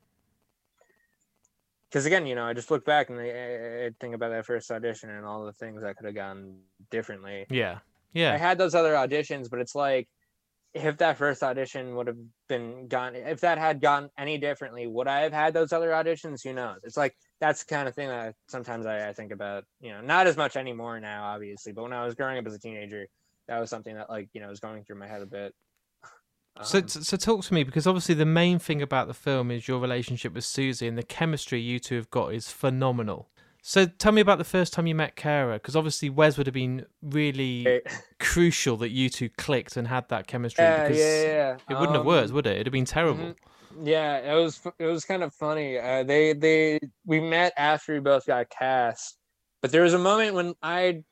[1.88, 4.46] Because again, you know, I just look back and I, I I think about that
[4.46, 6.57] first audition and all the things I could have gone
[6.90, 7.46] differently.
[7.48, 7.79] Yeah,
[8.12, 8.33] yeah.
[8.33, 10.09] I had those other auditions, but it's like
[10.75, 12.17] if that first audition would have
[12.49, 16.43] been gone, if that had gone any differently, would I have had those other auditions?
[16.43, 16.79] Who knows?
[16.83, 19.65] It's like that's the kind of thing that sometimes I, I think about.
[19.81, 22.55] You know, not as much anymore now, obviously, but when I was growing up as
[22.55, 23.07] a teenager,
[23.49, 25.55] that was something that like you know was going through my head a bit.
[26.63, 29.69] So, Um, so talk to me because obviously the main thing about the film is
[29.69, 33.31] your relationship with Susie and the chemistry you two have got is phenomenal.
[33.64, 36.55] So tell me about the first time you met Kara because obviously Wes would have
[36.55, 37.81] been really
[38.18, 41.57] crucial that you two clicked and had that chemistry yeah, because yeah, yeah.
[41.70, 42.55] it wouldn't have worked, Um, would it?
[42.55, 43.27] It'd have been terrible.
[43.27, 43.37] mhm.
[43.83, 45.79] Yeah, it was it was kind of funny.
[45.79, 49.16] Uh, they they we met after we both got cast,
[49.62, 51.05] but there was a moment when I,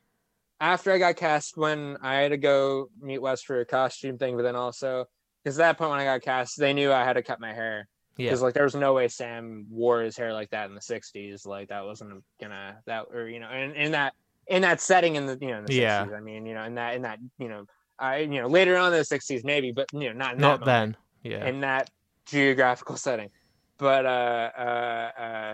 [0.59, 4.35] after I got cast, when I had to go meet Wes for a costume thing,
[4.37, 5.05] but then also
[5.43, 7.53] because at that point when I got cast, they knew I had to cut my
[7.53, 7.87] hair
[8.17, 10.81] Yeah, because like there was no way Sam wore his hair like that in the
[10.81, 11.45] '60s.
[11.45, 14.13] Like that wasn't gonna that or you know in, in that
[14.47, 16.07] in that setting in the you know in the Yeah.
[16.15, 17.65] I mean you know in that in that you know
[17.97, 20.59] I you know later on in the '60s maybe, but you know not in that
[20.59, 21.31] not moment then.
[21.31, 21.89] Yeah, in that
[22.25, 23.29] geographical setting.
[23.77, 25.53] But uh, uh, uh,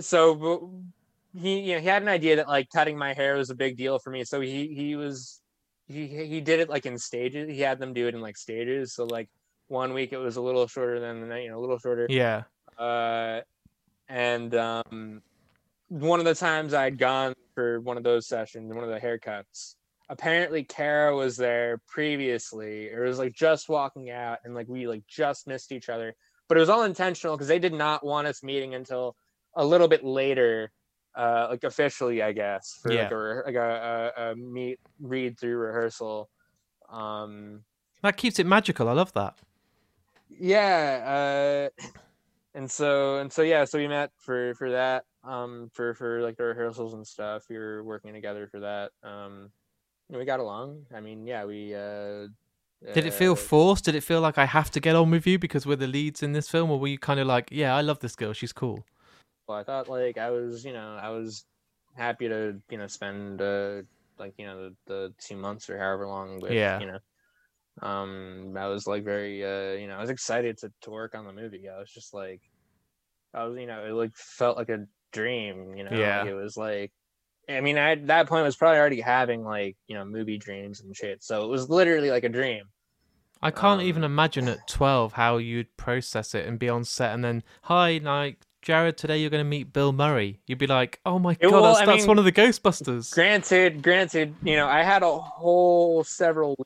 [0.00, 0.70] so
[1.34, 3.76] he you know he had an idea that like cutting my hair was a big
[3.76, 4.24] deal for me.
[4.24, 5.40] So he he was
[5.86, 7.50] he he did it like in stages.
[7.50, 8.94] He had them do it in like stages.
[8.94, 9.28] So like
[9.68, 12.06] one week it was a little shorter than the night, you know, a little shorter.
[12.10, 12.42] yeah,
[12.78, 13.40] Uh,
[14.08, 15.22] and um,
[15.88, 19.76] one of the times I'd gone for one of those sessions, one of the haircuts,
[20.08, 22.86] apparently Kara was there previously.
[22.86, 26.14] It was like just walking out, and like we like just missed each other.
[26.48, 29.16] But it was all intentional because they did not want us meeting until
[29.56, 30.70] a little bit later,
[31.16, 35.56] uh, like officially, I guess, for like a like a, a, a meet read through
[35.56, 36.28] rehearsal.
[36.90, 37.64] Um,
[38.02, 38.88] that keeps it magical.
[38.90, 39.38] I love that.
[40.38, 41.86] Yeah uh
[42.54, 46.36] and so and so yeah so we met for for that um for for like
[46.36, 49.50] the rehearsals and stuff we were working together for that um
[50.08, 52.26] and we got along i mean yeah we uh
[52.92, 53.86] Did it feel uh, forced?
[53.86, 56.22] Did it feel like I have to get on with you because we're the leads
[56.22, 58.52] in this film, or were you kind of like, yeah, I love this girl, she's
[58.52, 58.84] cool?
[59.46, 61.44] well, i thought like i was you know i was
[61.96, 63.82] happy to you know spend uh
[64.18, 66.80] like you know the, the two months or however long with Yeah.
[66.80, 66.98] you know
[67.82, 71.26] um i was like very uh you know i was excited to, to work on
[71.26, 72.40] the movie i was just like
[73.34, 76.24] i was you know it like felt like a dream you know Yeah.
[76.24, 76.92] it was like
[77.48, 80.38] i mean I, at that point I was probably already having like you know movie
[80.38, 82.64] dreams and shit so it was literally like a dream
[83.42, 87.12] I can't even Um, imagine at 12 how you'd process it and be on set
[87.12, 90.40] and then, hi, like, Jared, today you're going to meet Bill Murray.
[90.46, 93.10] You'd be like, oh my God, well, that's, I that's mean, one of the Ghostbusters.
[93.10, 96.56] granted granted you know i had a whole several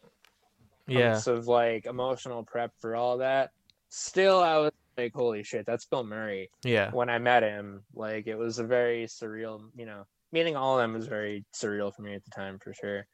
[0.88, 1.20] yeah.
[1.26, 3.50] of like emotional prep for all that
[3.90, 6.90] still i was like holy shit that's bill murray Yeah.
[6.90, 7.84] when I met him.
[7.94, 11.94] Like it was a very surreal, you know, meeting all of them was very surreal
[11.94, 13.06] for me at the time for sure.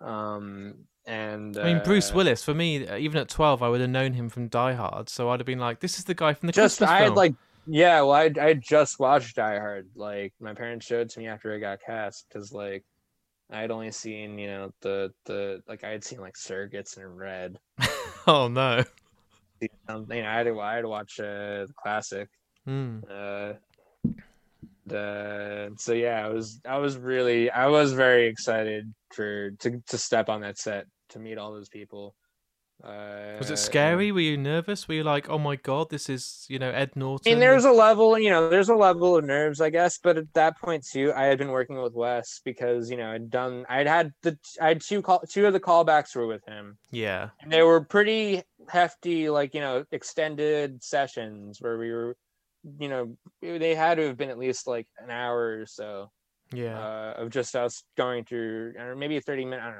[0.00, 0.74] Um
[1.06, 3.90] and I mean, Bruce uh, Willis, for me, uh, even at 12, I would have
[3.90, 5.08] known him from Die Hard.
[5.10, 7.04] So I'd have been like, this is the guy from the just Christmas I had
[7.06, 7.14] film.
[7.16, 7.34] like
[7.66, 9.88] yeah, well I I just watched Die Hard.
[9.96, 12.84] Like my parents showed it to me after I got cast because like
[13.54, 17.16] I had only seen you know the the like I had seen like Surrogates and
[17.16, 17.58] Red.
[18.26, 18.84] oh, no.
[19.88, 22.28] Um, you know, I had to I had to watch uh, the classic.
[22.66, 23.00] Hmm.
[23.10, 23.52] uh
[24.86, 29.98] the so yeah i was i was really i was very excited for to to
[29.98, 32.14] step on that set to meet all those people
[32.82, 34.10] uh Was it scary?
[34.12, 34.88] Were you nervous?
[34.88, 37.30] Were you like, oh my God, this is, you know, Ed I Norton?
[37.30, 39.98] mean, there's a level, you know, there's a level of nerves, I guess.
[39.98, 43.30] But at that point too, I had been working with Wes because you know I'd
[43.30, 46.78] done, I'd had the, I had two call, two of the callbacks were with him,
[46.90, 47.30] Yeah.
[47.40, 52.16] and they were pretty hefty, like you know, extended sessions where we were,
[52.78, 56.10] you know, they had to have been at least like an hour or so
[56.52, 56.78] Yeah.
[56.78, 59.78] uh, of just us going through, or maybe a 30 minutes, I don't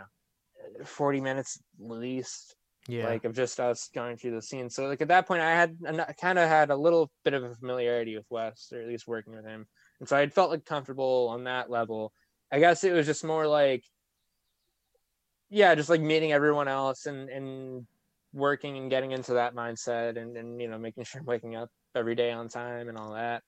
[0.78, 3.06] know, 40 minutes at least, yeah.
[3.06, 4.68] like of just us going through the scene.
[4.68, 5.76] So like at that point, I had
[6.20, 9.34] kind of had a little bit of a familiarity with Wes, or at least working
[9.34, 9.66] with him,
[10.00, 12.12] and so I felt like comfortable on that level.
[12.52, 13.84] I guess it was just more like,
[15.50, 17.86] yeah, just like meeting everyone else and and
[18.32, 21.70] working and getting into that mindset and and you know making sure I'm waking up
[21.94, 23.42] every day on time and all that.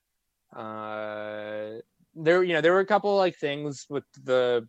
[0.55, 1.79] Uh,
[2.15, 4.67] there you know there were a couple like things with the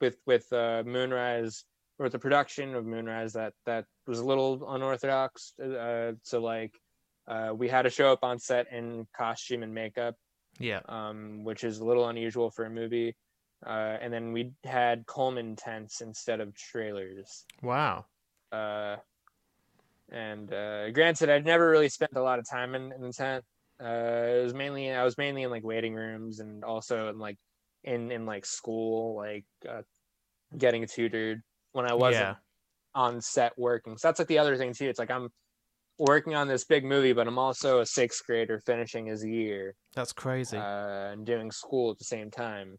[0.00, 1.64] with with uh, Moonrise
[2.00, 5.52] or with the production of Moonrise that that was a little unorthodox.
[5.60, 6.72] Uh, so like
[7.28, 10.16] uh, we had to show up on set in costume and makeup,
[10.58, 10.80] yeah.
[10.88, 13.14] um, which is a little unusual for a movie.
[13.64, 17.44] Uh, and then we had Coleman tents instead of trailers.
[17.62, 18.06] Wow.
[18.50, 18.96] Uh,
[20.10, 23.44] and uh, granted, I'd never really spent a lot of time in, in the tent.
[23.78, 27.36] Uh, it was mainly I was mainly in like waiting rooms and also in like
[27.84, 29.82] in in like school, like uh,
[30.56, 32.34] getting tutored when I wasn't Yeah.
[32.94, 33.96] on set working.
[33.98, 34.88] So that's like the other thing too.
[34.88, 35.30] It's like I'm
[35.98, 40.12] working on this big movie, but I'm also a sixth grader finishing his year That's
[40.12, 40.56] crazy.
[40.56, 42.78] uh, and doing school at the same time.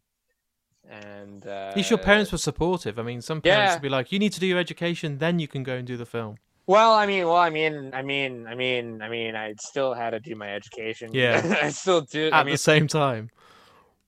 [0.90, 2.98] And uh, At least your parents were supportive.
[2.98, 3.76] I mean, some parents yeah.
[3.76, 5.96] would be like, "You need to do your education, then you can go and do
[5.96, 9.54] the film." Well, I mean, well, I mean, I mean, I mean, I mean, I
[9.60, 11.12] still had to do my education.
[11.14, 11.58] Yeah.
[11.62, 12.28] I still do.
[12.28, 13.30] At I mean, the same time.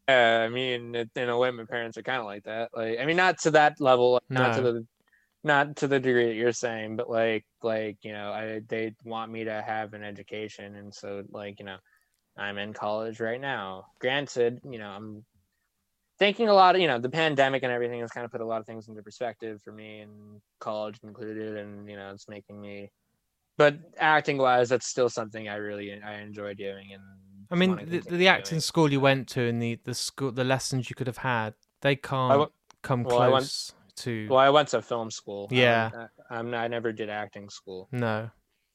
[0.07, 2.71] Uh, I mean, it- in a way, my parents are kind of like that.
[2.75, 4.87] Like, I mean, not to that level, not to the,
[5.43, 9.31] not to the degree that you're saying, but like, like you know, I they want
[9.31, 11.77] me to have an education, and so like you know,
[12.37, 13.85] I'm in college right now.
[14.01, 15.25] Granted, you know, I'm
[16.19, 18.45] thinking a lot of you know the pandemic and everything has kind of put a
[18.45, 22.59] lot of things into perspective for me and college included and you know it's making
[22.61, 22.91] me
[23.57, 27.03] but acting wise that's still something i really i enjoy doing and
[27.51, 28.61] I mean, the, the acting doing.
[28.61, 31.95] school you went to and the the school, the lessons you could have had, they
[31.95, 32.47] can't wa-
[32.81, 34.27] come well, I went- close to.
[34.27, 35.91] well i went to film school Yeah.
[36.29, 38.31] I, i'm i never did acting school No.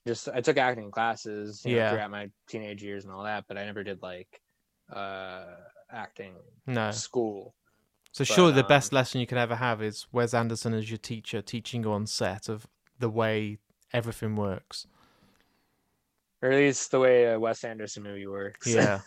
[0.06, 1.90] just i took acting classes you know, Yeah.
[1.90, 4.40] throughout my teenage years and all that but i never did like
[4.94, 5.44] uh
[5.90, 6.34] acting
[6.66, 6.92] No.
[6.92, 7.54] school
[8.12, 10.88] So But, surely the best um, lesson you can ever have is Wes Anderson as
[10.90, 12.66] your teacher, teaching you on set of
[12.98, 13.58] the way
[13.92, 14.86] everything works.
[16.42, 19.00] Or at least the way a wes anderson movie works Yeah.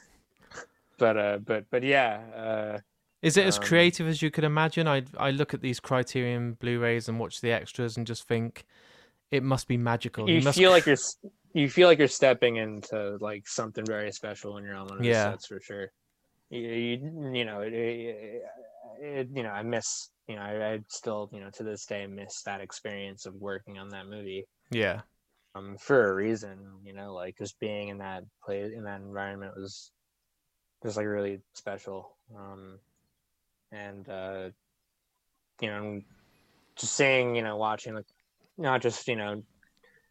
[0.98, 2.80] but uh but but yeah uh
[3.22, 4.88] Is it as Um, creative as you could imagine?
[4.88, 8.66] I I look at these Criterion Blu-rays and watch the extras and just think
[9.32, 10.28] it must be magical.
[10.28, 10.98] you He must feel like you're
[11.54, 15.04] you feel like you're stepping into like something very special when you're on one of
[15.04, 15.32] the Yeah.
[15.32, 15.92] sets for sure.
[16.50, 18.42] You you, you know it, it,
[19.02, 22.06] it- you know I miss you know I, I still you know to this day
[22.08, 25.02] miss that experience of working on that movie yeah.
[25.56, 29.54] Um for a reason you know like just being in that place in that environment
[29.56, 29.92] was
[30.84, 32.80] just like really special um
[33.72, 34.50] and uh
[35.62, 36.02] you know
[36.76, 38.06] just seeing you know watching like
[38.58, 39.42] not just you know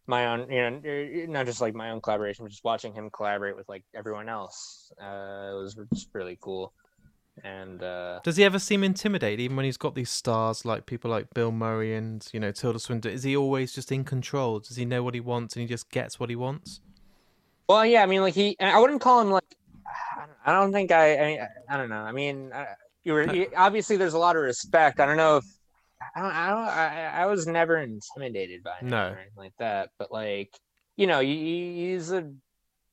[0.07, 3.11] my own you know er, not just like my own collaboration but just watching him
[3.11, 6.73] collaborate with like everyone else uh it was just really cool
[7.45, 11.11] and uh Does he ever seem intimidated, even when he's got these stars like people
[11.11, 13.13] like Bill Murray and you know Tilda Swinton?
[13.13, 14.61] Is he always just in control?
[14.61, 16.81] Does he know what he wants and he just gets what he wants?
[17.69, 19.45] Well, yeah, I mean, like he, I wouldn't call him like,
[20.45, 22.01] I don't, think I, I, mean, I don't know.
[22.03, 22.67] I mean, I,
[23.05, 24.99] you were you, obviously there's a lot of respect.
[24.99, 25.45] I don't know if,
[26.17, 28.97] I don't, I don't, I, I was never intimidated by him No.
[28.97, 29.91] or anything like that.
[30.01, 30.53] But like,
[30.97, 32.29] you know, he, he's a,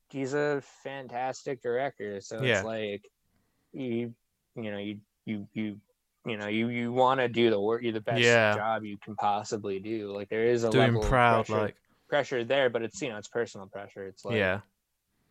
[0.10, 2.22] he's a fantastic director.
[2.22, 2.58] So Yeah.
[2.58, 3.02] it's like,
[3.74, 4.14] you,
[4.58, 5.82] you know, you, you, you.
[6.26, 8.52] You know, you you want to do the work, you the best Yeah.
[8.52, 10.12] job you can possibly do.
[10.12, 11.78] Like there is a Doing level of proud, pressure, like
[12.10, 14.06] pressure there, but it's you know it's personal pressure.
[14.08, 14.62] It's like yeah,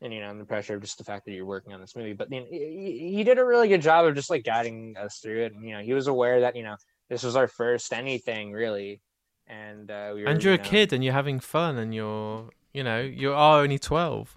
[0.03, 1.97] and you know, and the pressure of just the fact that you're working on this
[1.97, 2.13] movie.
[2.15, 5.19] But you know, he, he did a really good job of just like guiding us
[5.19, 5.55] through it.
[5.55, 6.77] And you know, he was aware that you know
[7.09, 9.01] this was our first anything really,
[9.47, 10.31] and uh, we were.
[10.31, 13.63] and you're you a kid and you're having fun and you're you know you are
[13.63, 14.37] only twelve.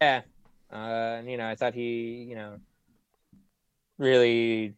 [0.00, 0.22] Yeah,
[0.72, 0.76] uh,
[1.20, 2.58] and you know, I thought he, you know,
[3.98, 4.74] really,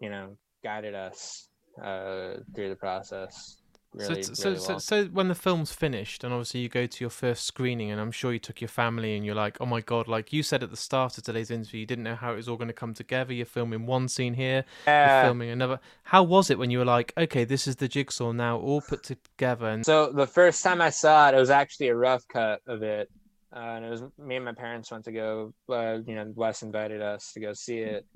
[0.00, 1.48] you know, guided us
[1.82, 3.56] uh, through the process.
[3.92, 4.80] Really, so, so, really so, well.
[4.80, 8.12] so when the film's finished and obviously you go to your first screening and I'm
[8.12, 10.70] sure you took your family and you're like, oh my god, like you said at
[10.70, 12.94] the start of today's interview, you didn't know how it was all going to come
[12.94, 13.32] together.
[13.32, 15.22] You're filming one scene here, you're Yeah.
[15.24, 15.80] filming another.
[16.04, 19.02] How was it when you were like, okay, this is the jigsaw now all put
[19.02, 22.60] together and So the first time I saw it, it was actually a rough cut
[22.68, 23.10] of it,
[23.54, 25.52] uh, and it was me and my parents went to go.
[25.68, 28.06] Uh, you know, Wes invited us to go see it,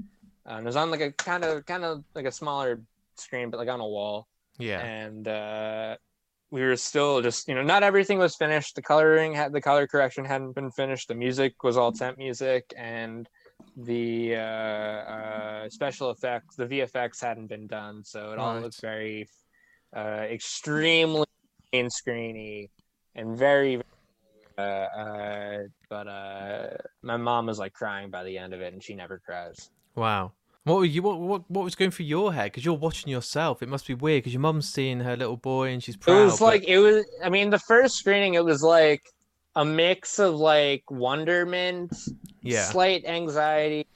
[0.49, 2.80] uh, and it was on like a kind of kind of like a smaller
[3.16, 4.26] screen, but like on a wall.
[4.59, 5.97] yeah, And uh,
[6.51, 8.76] we were still just you know not everything was finished.
[8.76, 11.09] The coloring had the color correction hadn't been finished.
[11.09, 13.28] The music was all temp music, and
[13.76, 18.62] the uh, uh, special effects, the VFX hadn't been done, so it all Right.
[18.62, 19.28] looked very
[19.97, 21.26] uh, extremely
[21.74, 22.70] screeny
[23.14, 23.76] and very.
[23.78, 23.80] Uh,
[24.59, 26.69] uh, but uh,
[27.03, 29.71] my mom was like crying by the end of it, and she never cries.
[29.95, 30.33] Wow.
[30.65, 31.03] What were you?
[31.03, 32.45] What what, what was going through your head?
[32.45, 33.63] Because you're watching yourself.
[33.63, 36.23] It must be weird because your mom's seeing her little boy and she's proud.
[36.23, 37.05] it was but- like it was.
[37.23, 39.13] I mean, the first screening, it was like
[39.57, 41.95] a mix of like wonderment,
[42.41, 43.87] yeah, slight anxiety,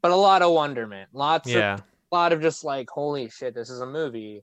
[0.00, 1.10] but a lot of wonderment.
[1.12, 1.76] Lots of yeah,
[2.10, 4.42] a lot of just like, holy shit, this is a movie.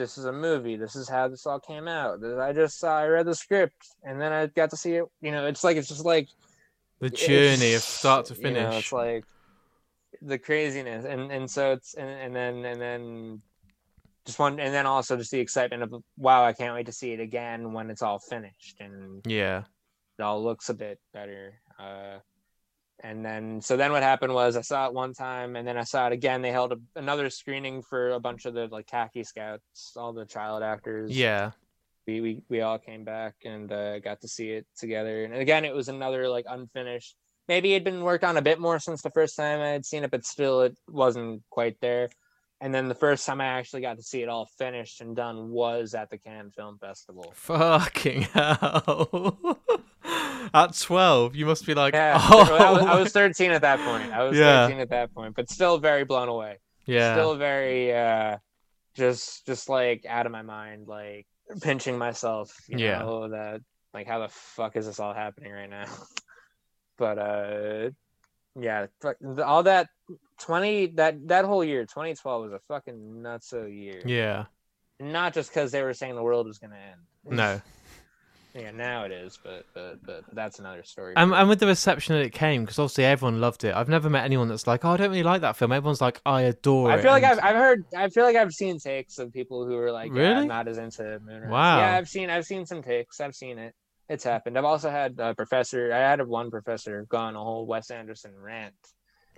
[0.00, 0.76] This is a movie.
[0.76, 2.24] This is how this all came out.
[2.24, 5.04] I just saw, I read the script, and then I got to see it.
[5.20, 6.28] You know, it's like it's just like
[7.00, 8.62] the journey of start to you finish.
[8.62, 9.24] know, it's like
[10.22, 13.42] the craziness, and and so it's and, and then and then
[14.24, 17.12] just one, and then also just the excitement of wow, I can't wait to see
[17.12, 19.64] it again when it's all finished and yeah,
[20.18, 21.60] it all looks a bit better.
[21.78, 22.20] Uh,
[23.02, 25.84] and then so then what happened was I saw it one time, and then I
[25.84, 26.42] saw it again.
[26.42, 30.26] They held a, another screening for a bunch of the like khaki scouts, all the
[30.26, 31.52] child actors yeah,
[32.06, 35.24] we we, we all came back and uh, got to see it together.
[35.24, 37.16] And again, it was another like unfinished.
[37.48, 39.84] Maybe it had been worked on a bit more since the first time I had
[39.84, 42.10] seen it, but still it wasn't quite there.
[42.60, 45.50] And then the first time I actually got to see it all finished and done
[45.50, 47.32] was at the Cannes Film Festival.
[47.34, 49.58] Fucking hell.
[50.52, 53.78] At 12, you must be like, Yeah, oh, I, was, I was 13 at that
[53.80, 54.12] point.
[54.12, 54.66] I was Yeah.
[54.66, 56.58] 13 at that point, but still very blown away.
[56.86, 58.38] yeah, Still very uh,
[58.94, 61.26] just just like out of my mind, like
[61.62, 62.52] pinching myself.
[62.68, 62.98] You Yeah.
[63.00, 63.60] know that
[63.94, 65.86] like how the fuck is this all happening right now?
[66.98, 67.90] but uh,
[68.58, 68.86] yeah,
[69.44, 69.88] all that
[70.40, 74.02] 20 that that whole year, 2012 was a fucking nutso year.
[74.04, 74.46] yeah,
[74.98, 77.36] Not just because they were saying the world was gonna end.
[77.36, 77.60] no.
[78.54, 81.14] Yeah, now it is, but but but that's another story.
[81.16, 83.74] And, and with the reception that it came, because obviously everyone loved it.
[83.74, 85.70] I've never met anyone that's like, oh, I don't really like that film.
[85.72, 86.94] Everyone's like, I adore it.
[86.94, 89.64] I feel like and- I've, I've heard I feel like I've seen takes of people
[89.66, 90.34] who are like, yeah, Really?
[90.42, 91.50] I'm not as into Moonrise.
[91.50, 91.78] Wow.
[91.78, 93.20] Yeah, I've seen I've seen some takes.
[93.20, 93.74] I've seen it.
[94.08, 94.58] It's happened.
[94.58, 95.92] I've also had a professor.
[95.92, 98.74] I had one professor go on a whole Wes Anderson rant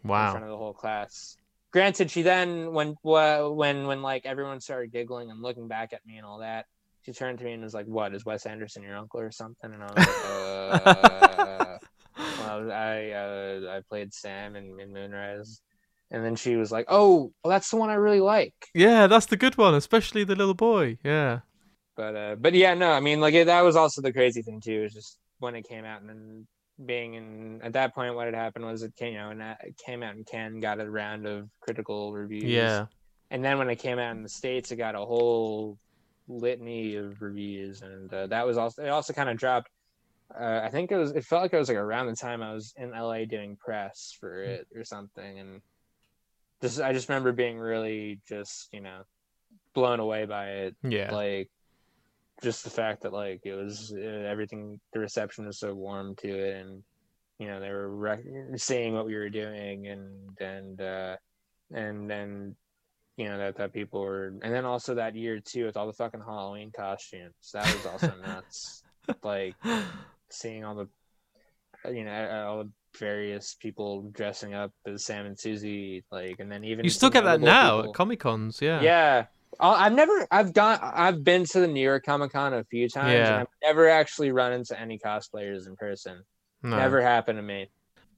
[0.02, 0.24] Wow.
[0.26, 1.36] in front of the whole class.
[1.70, 6.16] Granted, she then when when when like everyone started giggling and looking back at me
[6.16, 6.64] and all that,
[7.02, 9.72] she turned to me and was like, "What is Wes Anderson your uncle or something?"
[9.72, 11.78] And I was like, uh,
[12.38, 15.60] well, I uh, I played Sam in, in Moonrise,
[16.10, 19.26] and then she was like, "Oh, well, that's the one I really like." Yeah, that's
[19.26, 20.98] the good one, especially the little boy.
[21.04, 21.40] Yeah.
[21.96, 24.60] But uh, but yeah, no, I mean, like it, that was also the crazy thing
[24.60, 26.46] too, is just when it came out and then
[26.86, 29.76] being in at that point, what had happened was it came, you know, and it
[29.84, 32.86] came out in Cannes got a round of critical reviews, Yeah.
[33.30, 35.78] and then when it came out in the states, it got a whole
[36.28, 38.88] litany of reviews, and uh, that was also it.
[38.88, 39.70] Also, kind of dropped.
[40.38, 41.12] Uh, I think it was.
[41.12, 44.16] It felt like it was like around the time I was in LA doing press
[44.18, 45.60] for it or something, and
[46.62, 49.02] just I just remember being really just you know
[49.74, 51.12] blown away by it Yeah.
[51.12, 51.50] like
[52.42, 56.28] just the fact that like it was uh, everything the reception was so warm to
[56.28, 56.82] it and
[57.38, 58.24] you know they were rec-
[58.56, 61.16] seeing what we were doing and and uh
[61.74, 62.54] and then
[63.22, 65.92] you know that that people were and then also that year too with all the
[65.92, 68.82] fucking halloween costumes that was also nuts
[69.22, 69.54] like
[70.28, 70.88] seeing all the
[71.92, 76.64] you know all the various people dressing up as sam and susie like and then
[76.64, 78.60] even you still get that now at Comic Cons.
[78.60, 78.80] Yeah.
[78.80, 79.26] yeah.
[79.60, 83.12] I've never, I've gone, I've been to the New York Comic Con a few times.
[83.12, 83.26] Yeah.
[83.28, 86.22] And I've never actually run into any cosplayers in person.
[86.62, 86.76] No.
[86.76, 87.68] Never happened to me.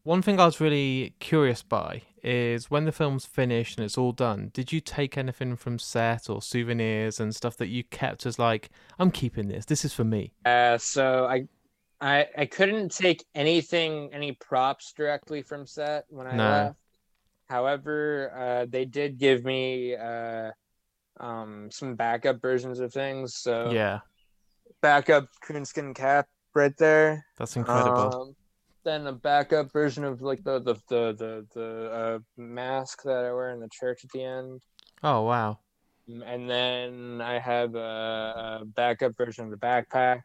[0.05, 4.13] One thing I was really curious by is when the film's finished and it's all
[4.13, 8.39] done, did you take anything from set or souvenirs and stuff that you kept as
[8.39, 9.65] like, I'm keeping this.
[9.65, 10.35] This is for me.
[10.45, 11.49] Uh, so I,
[12.03, 16.45] I, I couldn't take anything, any props directly from set when I No.
[16.45, 16.77] left.
[17.49, 20.51] However, uh, they did give me uh,
[21.19, 23.37] um, some backup versions of things.
[23.37, 24.01] So Yeah.
[24.83, 27.25] backup coonskin cap right there.
[27.39, 28.15] That's incredible.
[28.15, 28.37] Um,
[28.85, 33.33] then a backup version of like the the the the, the uh, mask that I
[33.33, 34.63] wear in the church at the end,
[35.03, 35.59] oh wow.
[36.25, 40.23] and then I have a, a backup version of the backpack.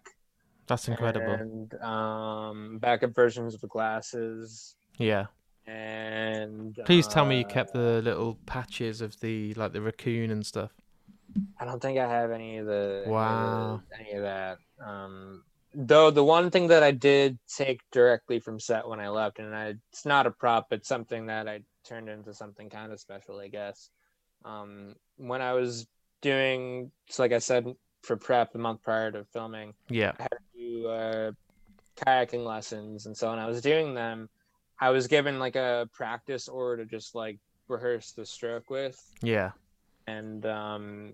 [0.68, 1.32] That's incredible.
[1.34, 4.76] And um, backup versions of the glasses.
[5.00, 5.26] Yeah.
[5.66, 10.30] And Please tell me you uh, kept the little patches of the like the raccoon
[10.32, 10.72] and stuff.
[11.60, 13.82] I don't think I have any of the any of Wow.
[14.00, 14.58] any of that.
[14.84, 15.44] Um,
[15.74, 19.56] though the one thing that I did take directly from set when I left, and
[19.56, 23.40] I, it's not a prop, but something that I turned into something kind of special,
[23.40, 23.90] I guess.
[24.46, 25.88] Um, when I was
[26.22, 27.66] doing, so like I said,
[28.04, 29.74] for prep a month prior to filming.
[29.90, 30.14] Yeah.
[30.20, 31.32] I had to do uh,
[32.06, 34.30] kayaking lessons, and so when I was doing them,
[34.80, 39.52] I was given like a practice oar to just like rehearse the stroke with, Yeah.
[40.08, 41.14] and um,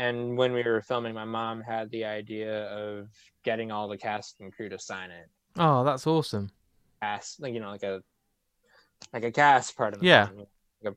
[0.00, 3.08] and when we were filming, my mom had the idea of
[3.44, 5.28] getting all the cast and crew to sign it,
[5.58, 6.48] Oh, that's awesome.
[7.02, 8.02] cast like you know like a
[9.12, 10.28] like a cast part of the Yeah.
[10.36, 10.96] like a,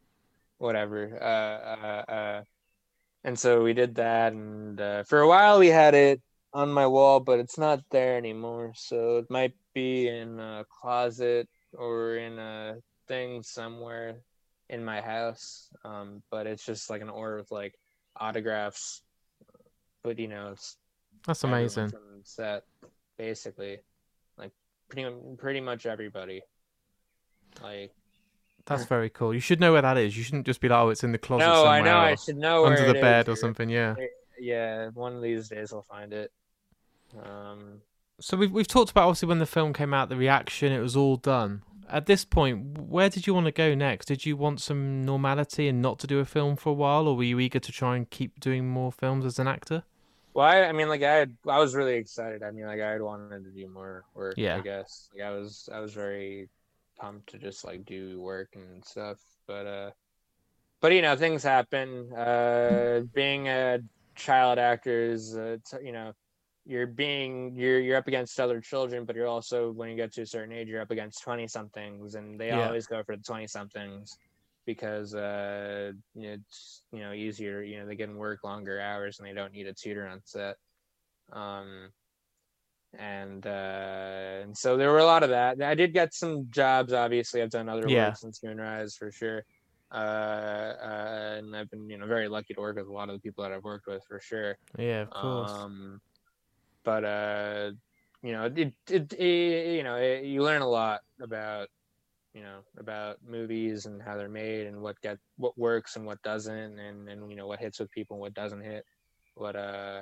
[0.58, 1.00] whatever.
[1.22, 2.44] Uh, uh, uh,
[3.24, 6.22] and so we did that, and uh, for a while we had it
[6.54, 8.72] on my wall, but it's not there anymore.
[8.76, 12.76] So it might be in a closet or in a
[13.08, 14.22] thing somewhere
[14.70, 15.70] in my house.
[15.84, 17.76] Um, but it's just like an order with like
[18.20, 19.02] autographs,
[20.28, 20.78] know, it's
[21.26, 21.92] That's amazing.
[22.24, 22.64] set
[23.18, 23.80] basically,
[24.38, 24.52] like
[24.90, 26.42] pretty pretty much everybody.
[27.62, 27.94] Like
[28.66, 29.34] That's very cool.
[29.34, 30.18] You should know where that is.
[30.18, 32.38] You shouldn't just be like, oh, it's in the closet no, I know I should
[32.38, 33.70] know where under the bed is, or something.
[33.70, 33.96] Yeah.
[34.40, 36.32] Yeah, one of these days I'll find it.
[37.24, 37.82] Um,
[38.20, 40.96] So we've we've talked about obviously when the film came out, the reaction, it was
[40.96, 41.62] all done.
[41.94, 44.08] At this point, where did you want to go next?
[44.08, 47.16] Did you want some normality and not to do a film for a while, or
[47.16, 49.84] were you eager to try and keep doing more films as an actor?
[50.34, 52.42] well, I, I mean, like I had, I was really excited.
[52.44, 54.36] I mean, like I had wanted to do more work.
[54.38, 54.58] Yeah.
[54.58, 55.10] I guess.
[55.14, 56.50] Like I was, I was very
[57.00, 59.20] pumped to just like do work and stuff.
[59.46, 59.92] But uh,
[60.82, 62.12] but you know, things happen.
[62.14, 63.80] Uh, being a
[64.16, 66.14] child actor is, uh, t- you know,
[66.66, 70.22] you're being you're you're up against other children, but you're also when you get to
[70.22, 72.66] a certain age, you're up against twenty somethings, and they Yeah.
[72.66, 74.18] always go for the twenty somethings
[74.66, 79.20] because uh you know, it's you know easier you know they can work longer hours
[79.20, 80.56] and they don't need a tutor on set
[81.34, 81.92] um
[82.98, 86.94] and uh and so there were a lot of that i did get some jobs
[86.94, 87.92] obviously i've done other Yeah.
[87.92, 89.44] work since moonrise for sure
[89.92, 93.16] uh, uh and i've been you know very lucky to work with a lot of
[93.16, 95.66] the people that i've worked with for sure Yeah, of course.
[95.66, 96.00] um
[96.84, 97.72] but uh
[98.22, 101.68] you know it, it, it you know it, you learn a lot about
[102.34, 106.22] you know about movies and how they're made and what get what works and what
[106.24, 108.86] doesn't and and you know what hits with people and what doesn't hit
[109.36, 110.02] what uh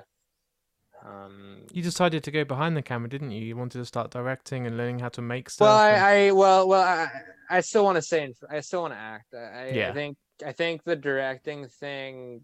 [1.05, 3.41] um you decided to go behind the camera, didn't you?
[3.41, 5.65] You wanted to start directing and learning how to make stuff.
[5.65, 7.09] well and- i i well well i
[7.49, 9.89] i still want to say i still want to act I, I Yeah.
[9.89, 12.41] I think i think the directing thing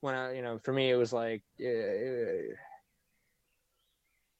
[0.00, 1.42] when i you know for me it was like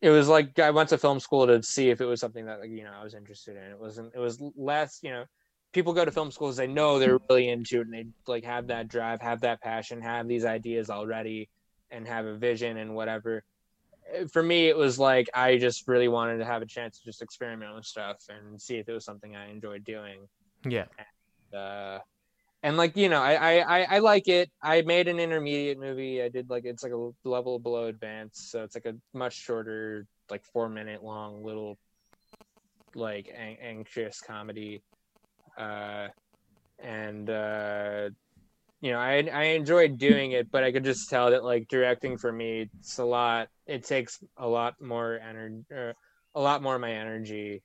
[0.00, 2.60] it was like I went to film school to see if it was something that
[2.60, 3.62] like, you know I was interested in.
[3.64, 4.14] It wasn't.
[4.14, 5.00] It was less.
[5.02, 5.24] You know,
[5.72, 6.56] people go to film schools.
[6.56, 10.00] They know they're really into it, and they like have that drive, have that passion,
[10.02, 11.48] have these ideas already,
[11.90, 13.44] and have a vision and whatever.
[14.14, 17.04] Uh, For me, it was like I just really wanted to have a chance to
[17.04, 20.28] just experiment with stuff and see if it was something I enjoyed doing
[20.64, 20.86] yeah,
[21.56, 21.98] uh
[22.66, 24.50] and like you know I, I i like it.
[24.60, 26.20] I made an intermediate movie.
[26.20, 30.04] I did like it's like a level below advanced so it's like a much shorter
[30.30, 31.78] like four minute long little
[32.96, 34.82] like an- anxious comedy.
[35.56, 36.08] Uh
[36.82, 38.10] and uh
[38.82, 42.18] you know i i enjoyed doing it but i could just tell that like directing
[42.18, 45.92] for me it's a lot it takes a lot more energy uh,
[46.34, 47.62] a lot more of my energy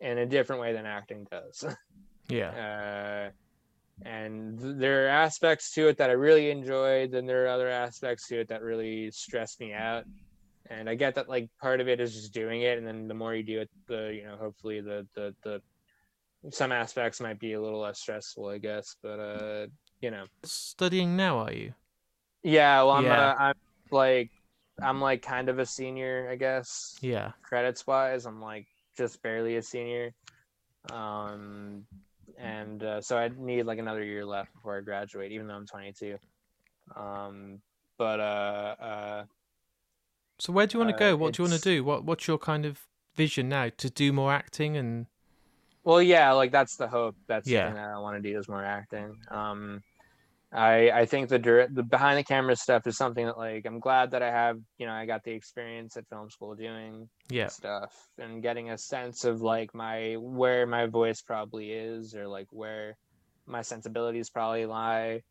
[0.00, 1.64] in a different way than acting does.
[2.28, 3.30] Yeah, uh,
[4.02, 7.12] and th- there are aspects to it that I really enjoyed.
[7.12, 10.04] Then there are other aspects to it that really stress me out.
[10.68, 13.14] And I get that like part of it is just doing it, and then the
[13.14, 15.62] more you do it, the you know hopefully the the the
[16.50, 18.96] some aspects might be a little less stressful, I guess.
[19.02, 19.66] But uh,
[20.00, 21.74] you know, Studying now, are you?
[22.42, 22.82] yeah.
[22.82, 23.20] Well, I'm Yeah.
[23.20, 23.54] Uh, I'm
[23.90, 24.30] like
[24.82, 29.56] I'm like kind of a senior, I guess Yeah, credits wise i'm like just barely
[29.56, 30.12] a senior
[30.92, 31.84] um
[32.42, 35.66] and uh, so i need like another year left before i graduate even though i'm
[35.66, 36.16] 22
[36.96, 37.60] um
[37.98, 39.24] but uh uh
[40.38, 41.16] So where do you want to Uh, go?
[41.16, 41.84] What do you want to do?
[41.84, 42.80] What What's your kind of
[43.14, 43.68] vision now?
[43.76, 45.06] To do more acting and
[45.84, 47.62] well yeah like that's the hope that's Yeah.
[47.62, 49.82] the thing that i want to do is more acting um
[50.52, 54.10] i i think the the behind the camera stuff is something that like i'm glad
[54.10, 58.08] that i have you know i got the experience at film school doing yeah, stuff
[58.18, 62.96] and getting a sense of like my where my voice probably is or like where
[63.46, 65.22] my sensibilities probably lie.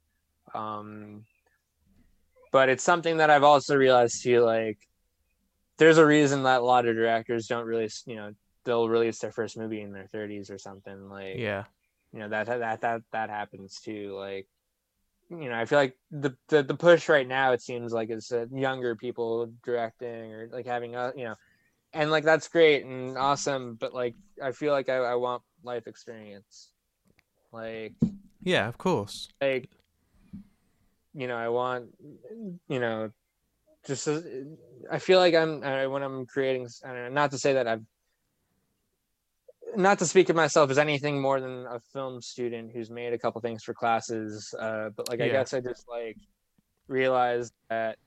[0.53, 1.26] Um
[2.51, 4.78] but it's something that i've also realized too like
[5.78, 8.32] there's a reason that a lot of directors don't really you know
[8.65, 11.65] they'll release their first movie in their 30s or something like yeah,
[12.13, 14.47] you know that that that that happens too like
[15.30, 18.32] you know i feel like the the, the push right now it seems like is
[18.32, 21.36] uh, younger people directing or like having a you know
[21.93, 25.88] and like that's great and awesome but like i feel like i, I want life
[25.88, 26.71] experience
[27.51, 27.93] like
[28.41, 28.67] yeah.
[28.67, 29.27] Of course.
[29.41, 29.69] like
[31.13, 31.89] you know i want
[32.67, 33.11] you know
[33.86, 34.21] just uh,
[34.91, 35.61] I feel like I'm
[35.91, 36.67] when I'm creating.
[36.84, 37.84] I don't know, not to say that I've
[39.76, 43.17] not to speak of myself as anything more than a film student who's made a
[43.17, 46.17] couple things for classes, uh, but like I guess I just like
[46.88, 47.97] realized that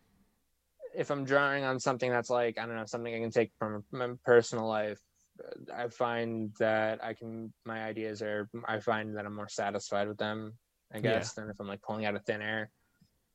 [0.95, 3.85] if I'm drawing on something that's like I don't know something I can take from
[3.93, 4.99] my personal life,
[5.43, 10.09] uh, I find that I can my ideas are I find that I'm more satisfied
[10.09, 10.55] with them,
[10.93, 11.13] I Yeah.
[11.15, 12.71] guess, than if I'm like pulling out of thin air.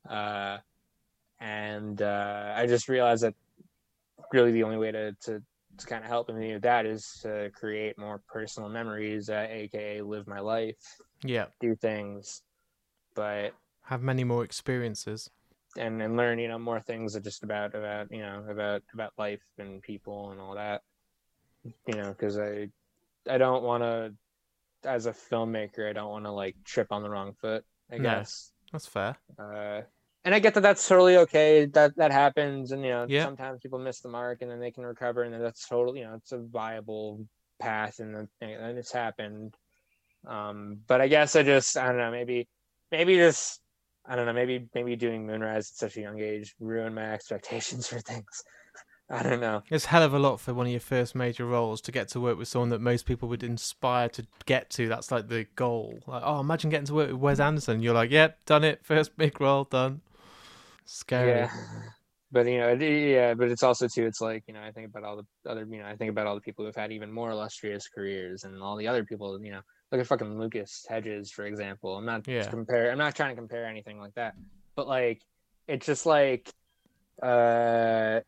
[0.09, 0.57] Uh,
[1.39, 3.35] and uh, I just realized that
[4.31, 5.43] really the only way to to,
[5.77, 10.01] to kind of helping me with that is to create more personal memories, uh, aka
[10.01, 10.75] live my life,
[11.23, 11.45] Yeah.
[11.59, 12.41] do things,
[13.15, 13.53] but
[13.83, 15.29] Have many more experiences.
[15.77, 19.43] and and learn you know more things just about about you know about about life
[19.59, 20.81] and people and all that
[21.85, 22.67] you know because i
[23.29, 24.13] i don't want to
[24.85, 28.03] as a filmmaker i don't want to like trip on the wrong foot i No.
[28.03, 29.17] guess That's fair.
[29.37, 29.81] uh
[30.27, 33.23] and i get that that's totally okay that that happens and you know Yeah.
[33.23, 36.05] sometimes people miss the mark and then they can recover and then that's totally you
[36.05, 37.25] know it's a viable
[37.59, 39.55] path and then and it's happened
[40.27, 42.45] um but i guess i just i don't know maybe
[42.91, 43.61] maybe just
[44.05, 47.87] i don't know maybe maybe doing moonrise at such a young age ruined my expectations
[47.87, 48.43] for things
[49.09, 51.79] i don't know It's hell of a lot for one of your first major roles
[51.81, 54.89] to get to work with someone that most people would inspire to get to.
[54.89, 55.99] That's like the goal.
[56.05, 57.81] Like, oh, imagine getting to work with Wes Anderson.
[57.81, 58.83] You're like, yep, done it.
[58.83, 60.01] First big role, done.
[60.87, 61.29] Scary.
[61.31, 61.51] yeah
[62.31, 64.87] but you know it- yeah but it's also too it's like you know i think
[64.87, 67.11] about all the other you know i think about all the people who've had even
[67.11, 69.61] more illustrious careers and all the other people you know
[69.91, 72.45] look at fucking lucas hedges for example i'm not Yeah.
[72.49, 74.33] compare i'm not trying to compare anything like that
[74.75, 75.21] but like
[75.67, 76.51] it's just like
[77.23, 78.19] uh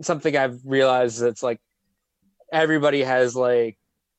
[0.00, 1.60] something i've realized that's like
[2.52, 3.76] everybody has like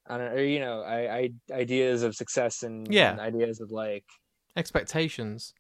[0.07, 3.11] i don't know you know i, I ideas of success and, Yeah.
[3.11, 4.05] and ideas of like
[4.55, 5.53] Expectations.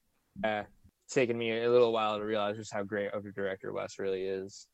[0.43, 0.67] it's
[1.09, 4.23] taken me a little while to realize just how great of a director Wes really
[4.23, 4.67] is.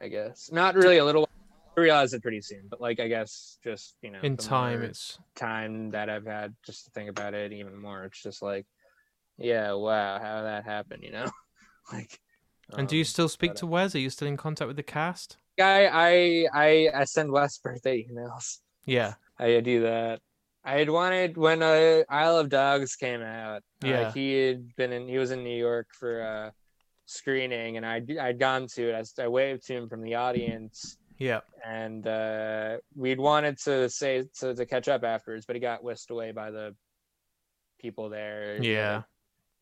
[0.00, 1.28] I guess not really a little.
[1.76, 5.18] I realized it pretty soon, but like I guess just you know In time, it's
[5.34, 8.04] time that I've had just to think about it even more.
[8.04, 8.66] It's just like,
[9.38, 11.30] yeah, wow, how that happened, you know?
[11.92, 12.20] like,
[12.76, 13.94] And do you um, still speak to Wes?
[13.94, 15.36] Are you still in contact with the cast?
[15.60, 18.58] I I I I send Wes birthday emails.
[18.84, 19.14] Yeah.
[19.38, 20.20] I do that.
[20.64, 23.62] I had wanted when uh, Isle of Dogs came out.
[23.84, 24.12] uh, Yeah.
[24.12, 25.08] he had been in.
[25.08, 26.52] He was in New York for a
[27.06, 29.08] screening, and I I'd gone to it.
[29.18, 31.40] I waved to him from the audience, Yeah.
[31.64, 36.10] and uh, we'd wanted to say to, to catch up afterwards, but he got whisked
[36.10, 36.74] away by the
[37.78, 38.58] people there.
[38.62, 39.02] Yeah.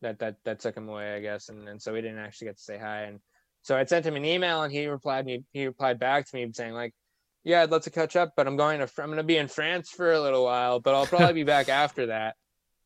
[0.01, 2.57] that that that took him away, I guess, and and so we didn't actually get
[2.57, 3.03] to say hi.
[3.03, 3.19] And
[3.61, 5.43] so I sent him an email, and he replied me.
[5.51, 6.93] He replied back to me saying like,
[7.43, 9.47] "Yeah, I'd love to catch up, but I'm going to I'm going to be in
[9.47, 12.35] France for a little while, but I'll probably be back after that."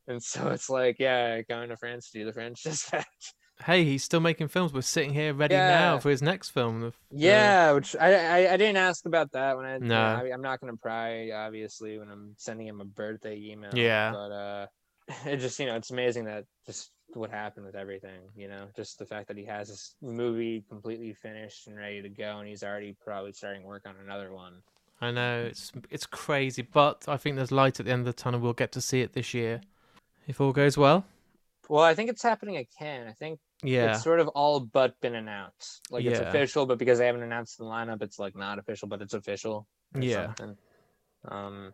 [0.06, 3.04] And so it's like, yeah, going to France to do the French dispatch.
[3.66, 4.72] Hey, he's still making films.
[4.72, 6.80] We're sitting here ready now for his next film.
[6.80, 8.14] the f- the- Yeah, which I,
[8.46, 9.74] I I didn't ask about that when I.
[9.74, 10.00] you know, No.
[10.24, 13.70] I, I'm not going to pry obviously when I'm sending him a birthday email.
[13.74, 14.12] Yeah.
[14.12, 14.66] But uh,
[15.26, 18.20] it just you know it's amazing that just what happened with everything.
[18.36, 22.08] You know, just the fact that he has this movie completely finished and ready to
[22.08, 24.62] go, and he's already probably starting work on another one.
[25.00, 28.12] I know it's it's crazy, but I think there's light at the end of the
[28.12, 28.40] tunnel.
[28.40, 29.60] We'll get to see it this year,
[30.28, 31.04] if all goes well.
[31.68, 35.14] Well, I think it's happening again I think Yeah, it's sort of all but been
[35.14, 35.82] announced.
[35.90, 39.02] Like it's official, but because they haven't announced the lineup, it's like not official, but
[39.02, 39.66] it's official.
[39.94, 40.08] or Yeah.
[40.08, 40.56] something.
[41.26, 41.72] Um,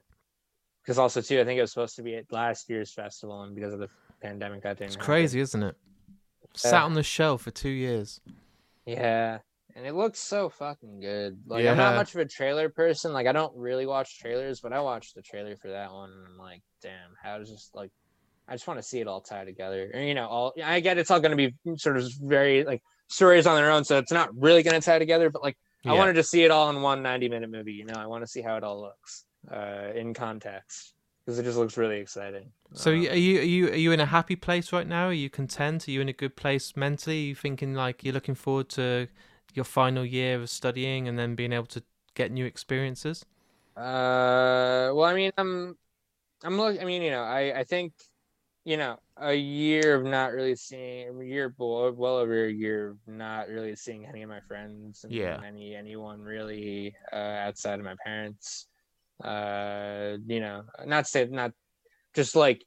[0.85, 3.55] because also too, I think it was supposed to be at last year's festival, and
[3.55, 3.89] because of the
[4.21, 4.89] pandemic, that didn't.
[4.89, 5.07] it's happen.
[5.07, 5.77] crazy, isn't it?
[6.55, 8.21] Sat on the shelf for two years.
[8.87, 9.39] Yeah,
[9.75, 11.41] and it looks so fucking good.
[11.47, 13.13] Like I'm not much of a trailer person.
[13.13, 16.27] Like I don't really watch trailers, but I watched the trailer for that one, and
[16.27, 17.91] I'm like, damn, how does this like?
[18.47, 19.91] I just want to see it all tie together.
[19.95, 22.83] And you know, all I get it's all going to be sort of very like
[23.09, 25.31] stories on their own, so it's not really going to tie together.
[25.31, 25.57] But like,
[25.87, 27.73] I wanted to see it all in one 90 minute movie.
[27.73, 31.45] You know, I want to see how it all looks uh, in context because it
[31.45, 32.51] just looks really exciting.
[32.73, 35.07] So Um, are you are you are you in a happy place right now?
[35.09, 35.87] Are you content?
[35.89, 37.17] Are you in a good place mentally?
[37.25, 39.09] Are you thinking like you're looking forward to
[39.55, 41.83] your final year of studying and then being able to
[42.15, 43.25] get new experiences?
[43.77, 45.77] Uh, well, I mean, I'm,
[46.45, 46.81] I'm look.
[46.81, 47.95] I mean, you know, I, I think,
[48.65, 52.91] you know, a year of not really seeing, a year, well, well over a year
[52.91, 55.45] of not really seeing any of my friends and Yeah.
[55.45, 58.69] any anyone really uh, outside of my parents.
[59.23, 61.53] Uh, you know, not say not
[62.15, 62.65] just like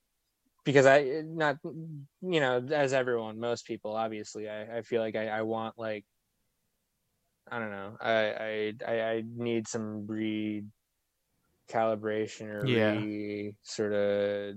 [0.65, 5.29] because I not you know as everyone, most people, obviously, I, I feel like I,
[5.29, 6.05] I want like.
[7.49, 7.97] I don't know.
[8.01, 10.05] I I I, I need some
[11.69, 13.07] recalibration or Yeah.
[13.07, 14.55] re sort of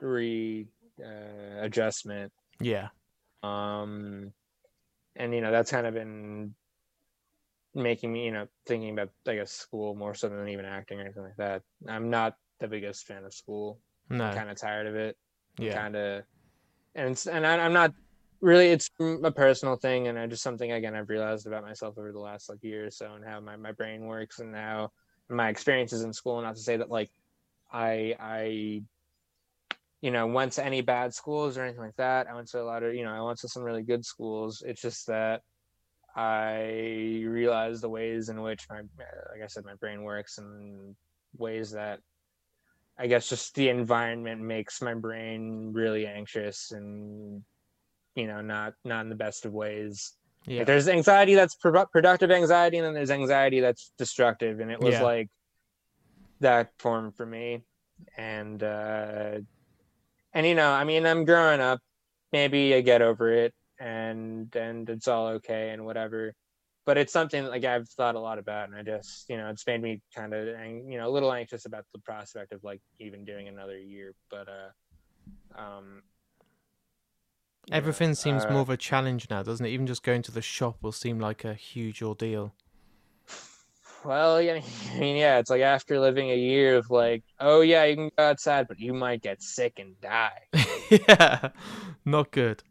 [0.00, 0.66] re
[1.02, 2.88] uh, adjustment Yeah,
[3.42, 4.32] um
[5.16, 6.54] and you know that's kind of been
[7.76, 11.02] making me you know thinking about I guess school more so than even acting or
[11.02, 11.62] anything like that.
[11.86, 13.78] I'm not the biggest fan of school.
[14.08, 14.24] No.
[14.24, 15.16] I'm kind of tired of it.
[15.58, 15.74] Yeah.
[15.74, 16.22] Kind of,
[16.94, 17.92] and it's, and I, I'm not
[18.40, 18.68] really.
[18.68, 22.18] It's a personal thing, and I just something again I've realized about myself over the
[22.18, 24.90] last like year or so, and how my my brain works, and how
[25.28, 26.40] my experiences in school.
[26.40, 27.10] Not to say that like
[27.72, 28.82] I I
[30.02, 32.28] you know went to any bad schools or anything like that.
[32.28, 34.62] I went to a lot of you know I went to some really good schools.
[34.66, 35.42] It's just that
[36.16, 40.96] I realized the ways in which my like I said my brain works and
[41.36, 42.00] ways that
[42.98, 47.44] I guess just the environment makes my brain really anxious and
[48.14, 50.14] you know not not in the best of ways.
[50.46, 50.58] Yeah.
[50.58, 54.80] Like, there's anxiety that's pro- productive anxiety, and then there's anxiety that's destructive, and it
[54.80, 55.02] was Yeah.
[55.02, 55.28] like
[56.40, 57.64] that form for me.
[58.16, 59.40] And uh,
[60.32, 61.80] and you know, I mean, I'm growing up.
[62.32, 66.34] Maybe I get over it, and and it's all okay and whatever.
[66.84, 69.66] But it's something like I've thought a lot about, and I just you know, it's
[69.66, 73.24] made me kind of you know a little anxious about the prospect of like even
[73.24, 74.14] doing another year.
[74.30, 76.02] But uh, um,
[77.70, 79.70] know, Everything seems uh, more of a challenge now, doesn't it?
[79.70, 82.52] Even just going to the shop will seem like a huge ordeal.
[84.04, 84.60] Well, yeah,
[84.94, 88.10] I mean, yeah, it's like after living a year of like, oh yeah, you can
[88.16, 90.42] go outside, but you might get sick and die.
[90.90, 91.48] yeah.
[92.04, 92.62] Not good.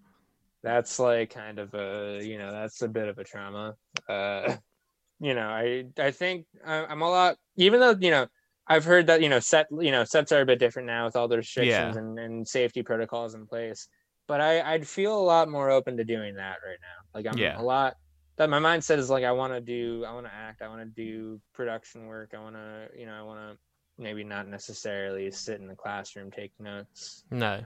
[0.66, 3.76] That's like kind of a, you know, that's a bit of a trauma.
[4.10, 4.56] Uh,
[5.20, 8.26] you know, I I think I- I'm a lot, even though you know,
[8.68, 11.16] I've heard that you know set you know sets are a bit different now with
[11.16, 12.02] all the restrictions Yeah.
[12.02, 13.88] and, and safety protocols in place.
[14.28, 17.00] But I I'd feel a lot more open to doing that right now.
[17.14, 17.62] Like I'm Yeah.
[17.62, 17.94] a lot
[18.38, 20.82] that my mindset is like I want to do I want to act I want
[20.82, 23.58] to do production work I want to you know I want to
[24.02, 27.24] maybe not necessarily sit in the classroom take notes.
[27.30, 27.64] No.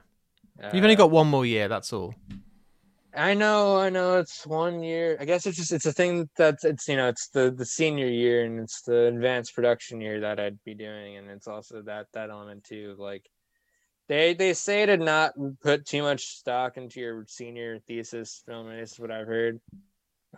[0.74, 2.14] You've only Uh, got one more year, that's all.
[3.14, 4.18] I know, I know.
[4.18, 5.16] It's one year.
[5.20, 8.06] I guess it's just it's a thing that's it's you know it's the the senior
[8.06, 12.06] year and it's the advanced production year that I'd be doing, and it's also that
[12.12, 12.94] that element too.
[12.98, 13.28] Like
[14.08, 18.68] they they say to not put too much stock into your senior thesis film.
[18.68, 19.60] This is what I've heard.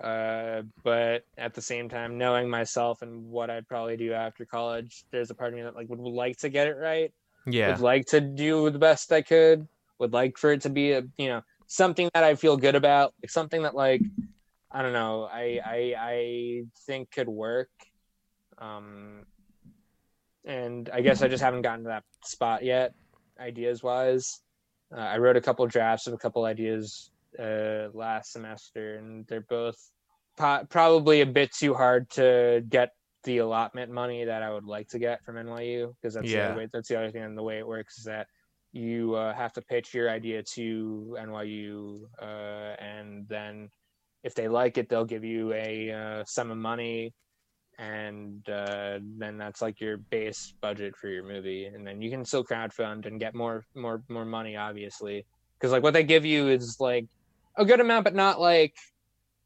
[0.03, 5.05] Uh, but at the same time, knowing myself and what I'd probably do after college,
[5.13, 7.13] there's a part of me that like would like to get it right
[7.47, 7.69] Yeah.
[7.73, 9.69] would like to do the best I could.
[9.99, 11.43] Would like for it to be a you know
[11.73, 14.03] something that I feel good about, like something that like
[14.71, 17.71] I don't know, I I I think could work.
[18.59, 19.25] Um,
[20.45, 22.93] and I guess I just haven't gotten to that spot yet,
[23.41, 24.41] ideas wise.
[24.95, 29.47] Uh, I wrote a couple drafts of a couple ideas uh, last semester, and they're
[29.49, 29.77] both
[30.37, 32.91] po- probably a bit too hard to get
[33.25, 36.49] the allotment money that I would like to get from NYU because that's Yeah.
[36.49, 36.69] other way.
[36.73, 38.27] That's the other thing, and the way it works is that
[38.73, 43.71] you uh, have to pitch your idea to NYU, uh, and then
[44.25, 47.13] if they like it, they'll give you a uh, sum of money,
[47.79, 52.25] and uh, then that's like your base budget for your movie, and then you can
[52.25, 55.27] still crowdfund and get more, more, more money, obviously,
[55.59, 57.07] because like what they give you is like
[57.57, 58.75] a good amount, but not like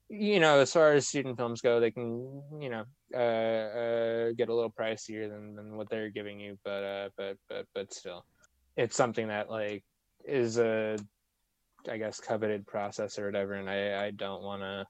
[0.08, 4.48] you know, as far as student films go, they can, you know, uh, uh, get
[4.48, 8.24] a little pricier than, than what they're giving you, but, but, but, but still,
[8.76, 9.84] it's something that like
[10.24, 10.96] is a,
[11.88, 14.86] I guess, coveted process or whatever, and I, I don't want to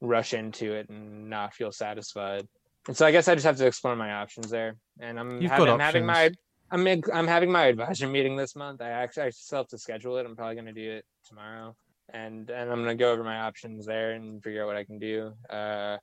[0.00, 2.46] rush into it and not feel satisfied.
[2.86, 4.76] And so I guess I just have to explore my options there.
[5.00, 6.30] And I'm, having, I'm having my.
[6.70, 8.82] I'm, I'm having my advisor meeting this month.
[8.82, 10.26] I actually I still have to schedule it.
[10.26, 11.74] I'm probably going to do it tomorrow
[12.12, 14.98] and and I'm gonna go over my options there and figure out what I can
[14.98, 15.32] do.
[15.48, 15.98] Uh,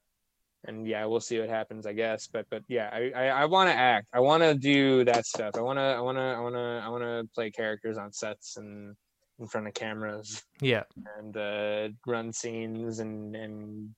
[0.67, 2.27] and yeah, we'll see what happens, I guess.
[2.27, 4.07] But but yeah, I I, I want to act.
[4.13, 5.55] I want to do that stuff.
[5.57, 8.11] I want to I want to I want to I want to play characters on
[8.11, 8.95] sets and
[9.39, 10.83] in front of cameras Yeah.
[11.17, 13.89] and uh, run scenes and and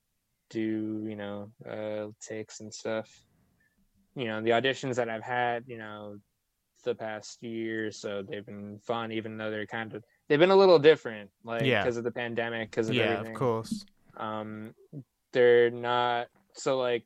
[0.50, 3.08] do you know uh, takes and stuff.
[4.14, 6.16] You know the auditions that I've had, you know,
[6.84, 10.50] the past year, or so they've been fun, even though they're kind of they've been
[10.50, 11.82] a little different, like Yeah.
[11.82, 13.34] because of the pandemic, because of Yeah, everything.
[13.34, 13.84] of course.
[14.16, 14.74] Um,
[15.32, 17.04] they're not so like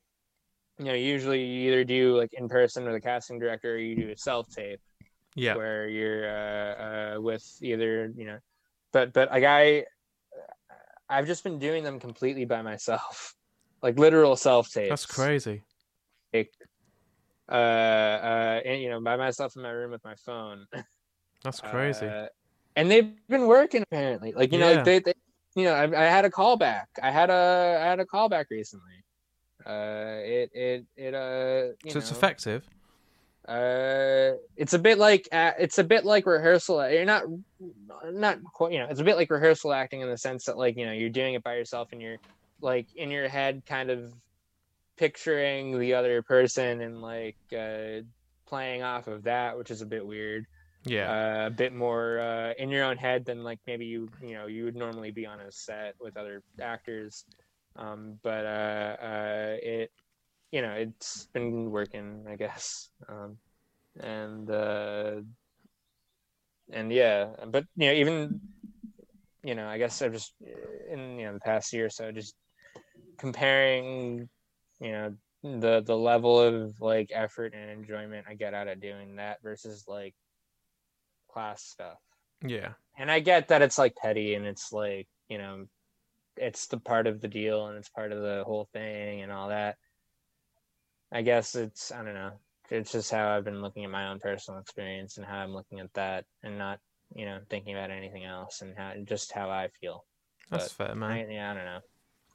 [0.78, 3.94] you know usually you either do like in person with a casting director, or you
[3.94, 4.80] do a self tape
[5.34, 5.54] Yeah.
[5.54, 8.38] where you're uh, uh, with either you know
[8.92, 9.84] but but like i
[11.08, 13.34] i've just been doing them completely by myself.
[13.82, 15.64] Like literal self tapes That's crazy.
[16.32, 16.52] Like,
[17.50, 20.66] uh uh and you know by myself in my room with my phone.
[21.42, 22.06] That's crazy.
[22.06, 22.26] Uh,
[22.76, 24.32] and they've been working apparently.
[24.34, 25.14] Like you know like they, they
[25.56, 26.84] you know I, I had a callback.
[27.02, 29.02] I had a i had a callback recently
[29.66, 32.68] uh it it it uh so it's know, effective.
[33.46, 36.88] Uh, it's a bit like uh, it's a bit like rehearsal.
[36.88, 37.24] You're not
[38.12, 40.76] not quite, you know, it's a bit like rehearsal acting in the sense that like
[40.76, 42.18] you know you're doing it by yourself and you're
[42.60, 44.12] like in your head kind of
[44.96, 48.02] picturing the other person and like uh,
[48.46, 50.46] playing off of that, which is a bit weird.
[50.84, 51.10] Yeah.
[51.10, 54.46] Uh, a bit more uh, in your own head than like maybe you you know
[54.46, 57.24] you would normally be on a set with other actors.
[57.76, 59.90] Um, but uh, uh, it
[60.50, 62.90] you know it's been working, I guess.
[63.08, 63.38] Um,
[64.00, 65.20] and uh,
[66.70, 68.40] and yeah, but you know even
[69.42, 70.34] you know I guess I've just
[70.90, 72.34] in you know the past year or so just
[73.18, 74.28] comparing
[74.80, 79.16] you know the the level of like effort and enjoyment I get out of doing
[79.16, 80.14] that versus like
[81.32, 81.98] class stuff.
[82.46, 82.72] yeah.
[82.98, 85.66] And I get that it's like petty and it's like, you know,
[86.36, 89.48] it's the part of the deal and it's part of the whole thing and all
[89.48, 89.76] that.
[91.12, 92.32] I guess it's I don't know.
[92.70, 95.80] It's just how I've been looking at my own personal experience and how I'm looking
[95.80, 96.80] at that and not,
[97.14, 100.04] you know, thinking about anything else and how just how I feel.
[100.50, 101.10] That's fair, man.
[101.10, 101.80] I, yeah, I don't know.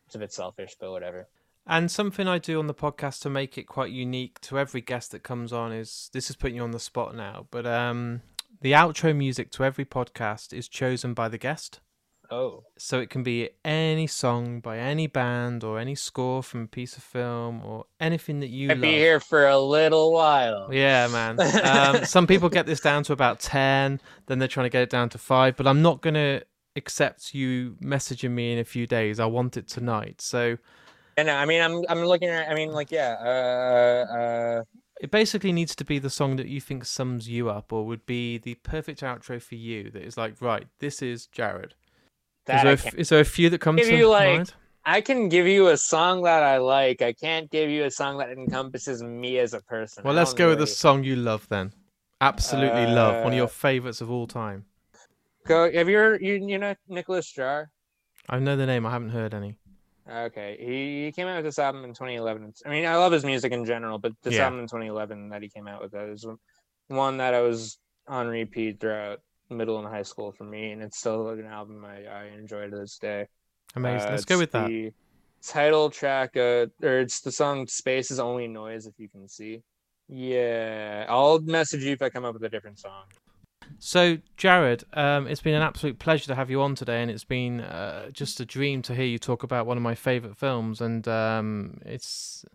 [0.05, 1.27] It's a bit selfish, but whatever.
[1.65, 5.11] And something I do on the podcast to make it quite unique to every guest
[5.11, 8.21] that comes on is this is putting you on the spot now, but um
[8.61, 11.79] the outro music to every podcast is chosen by the guest.
[12.29, 16.67] Oh, So it can be any song by any band or any score from a
[16.67, 20.73] piece of film or anything that you I'd be here for a little while.
[20.73, 21.39] Yeah, man.
[21.63, 24.89] Um, some people get this down to about 10, then they're trying to get it
[24.89, 26.43] down to 5, but I'm not going to
[26.75, 29.19] accept you messaging me in a few days.
[29.19, 30.21] I want it tonight.
[30.21, 30.57] So
[31.17, 32.49] And I mean, I'm I'm looking at.
[32.49, 33.15] I mean, like, yeah.
[33.19, 34.63] Uh, uh,
[35.01, 38.05] it basically needs to be the song that you think sums you up or would
[38.05, 41.75] be the perfect outro for you that is like, right, this is Jared.
[42.49, 44.53] Is there, a, is there a few that come to you, like, mind?
[44.85, 47.01] I can give you a song that I like.
[47.01, 50.03] I can't give you a song that encompasses me as a person.
[50.05, 51.73] Well, let's go with the song you love then.
[52.21, 53.23] Absolutely love.
[53.23, 54.65] One of your Uh, favorites of all time.
[55.45, 55.71] Go.
[55.71, 57.67] Have you heard, you you know Nicolas Jaar?
[58.29, 58.85] I know the name.
[58.85, 59.57] I haven't heard any.
[60.09, 62.53] Okay, he, he came out with this album in 2011.
[62.65, 64.45] I mean, I love his music in general, but this Yeah.
[64.45, 66.25] album in 2011 that he came out with that is
[66.87, 67.77] one that I was
[68.07, 69.19] on repeat throughout
[69.49, 72.77] middle and high school for me, and it's still an album I, I enjoy to
[72.77, 73.27] this day.
[73.75, 74.09] Amazing.
[74.09, 74.67] Uh, Let's go with that.
[74.67, 74.91] the
[75.43, 79.61] Title track, uh, or it's the song "Space is Only Noise," if you can see.
[80.09, 83.03] Yeah, I'll message you if I come up with a different song.
[83.79, 87.23] So, Jared, um, it's been an absolute pleasure to have you on today, and it's
[87.23, 90.81] been uh, just a dream to hear you talk about one of my favorite films.
[90.81, 92.45] And um, it's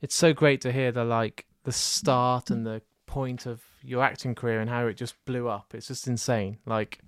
[0.00, 4.34] it's so great to hear the like the start and the point of your acting
[4.34, 5.74] career and how it just blew up.
[5.74, 6.58] It's just insane.
[6.66, 7.00] Like,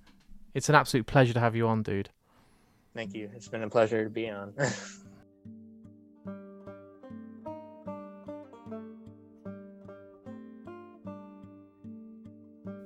[0.54, 2.10] it's an absolute pleasure to have you on, dude.
[2.94, 3.30] Thank you.
[3.34, 4.54] It's been a pleasure to be on.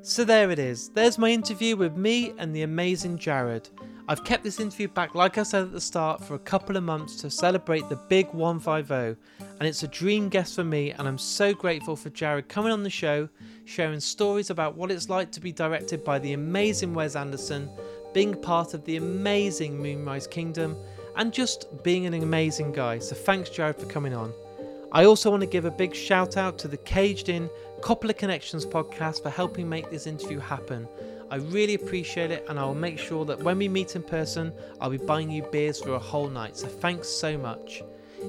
[0.03, 0.89] So there it is.
[0.89, 3.69] There's my interview with me and the amazing Jared.
[4.09, 6.83] I've kept this interview back, like I said at the start, for a couple of
[6.83, 10.91] months to celebrate the big 150, and it's a dream guest for me.
[10.93, 13.29] And I'm so grateful for Jared coming on the show,
[13.65, 17.71] sharing stories about what it's like to be directed by the amazing Wes Anderson,
[18.13, 20.77] being part of the amazing Moonrise Kingdom,
[21.17, 22.99] and just being an amazing guy.
[22.99, 24.33] So thanks, Jared, for coming on.
[24.93, 27.49] I also want to give a big shout out to the Caged In
[27.81, 30.89] Coppola Connections podcast for helping make this interview happen.
[31.31, 34.53] I really appreciate it, and I will make sure that when we meet in person,
[34.81, 36.57] I'll be buying you beers for a whole night.
[36.57, 37.83] So thanks so much.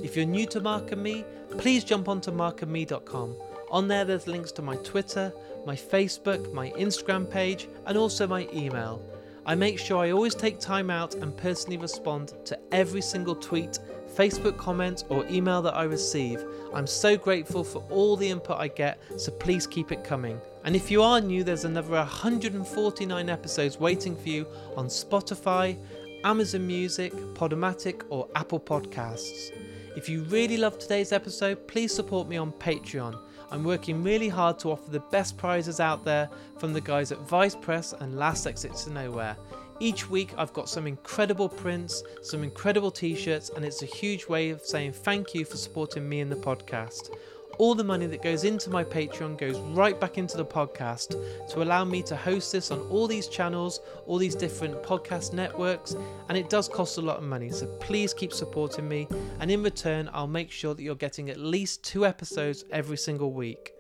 [0.04, 1.26] If you're new to Mark and Me,
[1.58, 3.36] please jump onto markandme.com.
[3.72, 5.34] On there, there's links to my Twitter,
[5.66, 9.02] my Facebook, my Instagram page, and also my email.
[9.46, 13.80] I make sure I always take time out and personally respond to every single tweet,
[14.16, 16.44] Facebook comment, or email that I receive.
[16.74, 20.40] I'm so grateful for all the input I get, so please keep it coming.
[20.64, 24.48] And if you are new, there's another 149 episodes waiting for you
[24.78, 25.78] on Spotify,
[26.24, 29.52] Amazon Music, Podomatic, or Apple Podcasts.
[29.96, 33.20] If you really love today's episode, please support me on Patreon.
[33.50, 37.28] I'm working really hard to offer the best prizes out there from the guys at
[37.28, 39.36] Vice Press and Last Exit to Nowhere.
[39.82, 44.28] Each week, I've got some incredible prints, some incredible t shirts, and it's a huge
[44.28, 47.10] way of saying thank you for supporting me and the podcast.
[47.58, 51.10] All the money that goes into my Patreon goes right back into the podcast
[51.50, 55.96] to allow me to host this on all these channels, all these different podcast networks,
[56.30, 57.50] and it does cost a lot of money.
[57.50, 59.08] So please keep supporting me,
[59.40, 63.32] and in return, I'll make sure that you're getting at least two episodes every single
[63.32, 63.74] week.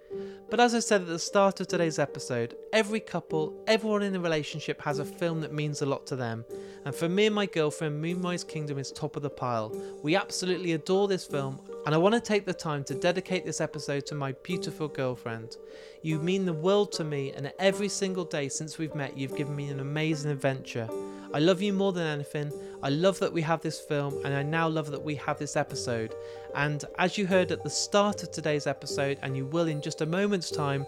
[0.49, 4.20] But as I said at the start of today's episode, every couple, everyone in a
[4.20, 6.43] relationship has a film that means a lot to them.
[6.84, 9.74] And for me and my girlfriend, Moonrise Kingdom is top of the pile.
[10.03, 13.62] We absolutely adore this film, and I want to take the time to dedicate this
[13.62, 15.57] episode to my beautiful girlfriend.
[16.01, 19.55] You mean the world to me, and every single day since we've met, you've given
[19.55, 20.89] me an amazing adventure.
[21.34, 22.51] I love you more than anything.
[22.84, 25.55] I love that we have this film, and I now love that we have this
[25.55, 26.13] episode.
[26.55, 30.01] And as you heard at the start of today's episode, and you will in just
[30.01, 30.86] a moment's time,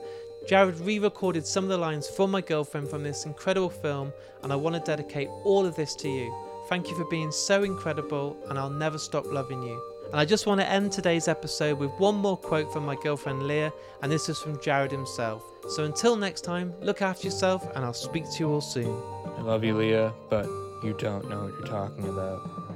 [0.48, 4.52] Jared re recorded some of the lines from my girlfriend from this incredible film, and
[4.52, 6.34] I want to dedicate all of this to you.
[6.68, 9.93] Thank you for being so incredible, and I'll never stop loving you.
[10.14, 13.48] And I just want to end today's episode with one more quote from my girlfriend
[13.48, 15.44] Leah, and this is from Jared himself.
[15.70, 18.96] So until next time, look after yourself, and I'll speak to you all soon.
[19.40, 20.46] I love you, Leah, but
[20.84, 22.73] you don't know what you're talking about.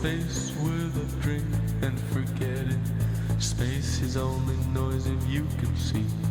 [0.00, 1.44] Space with a drink
[1.82, 3.42] and forget it.
[3.42, 6.29] Space is only noise if you can see.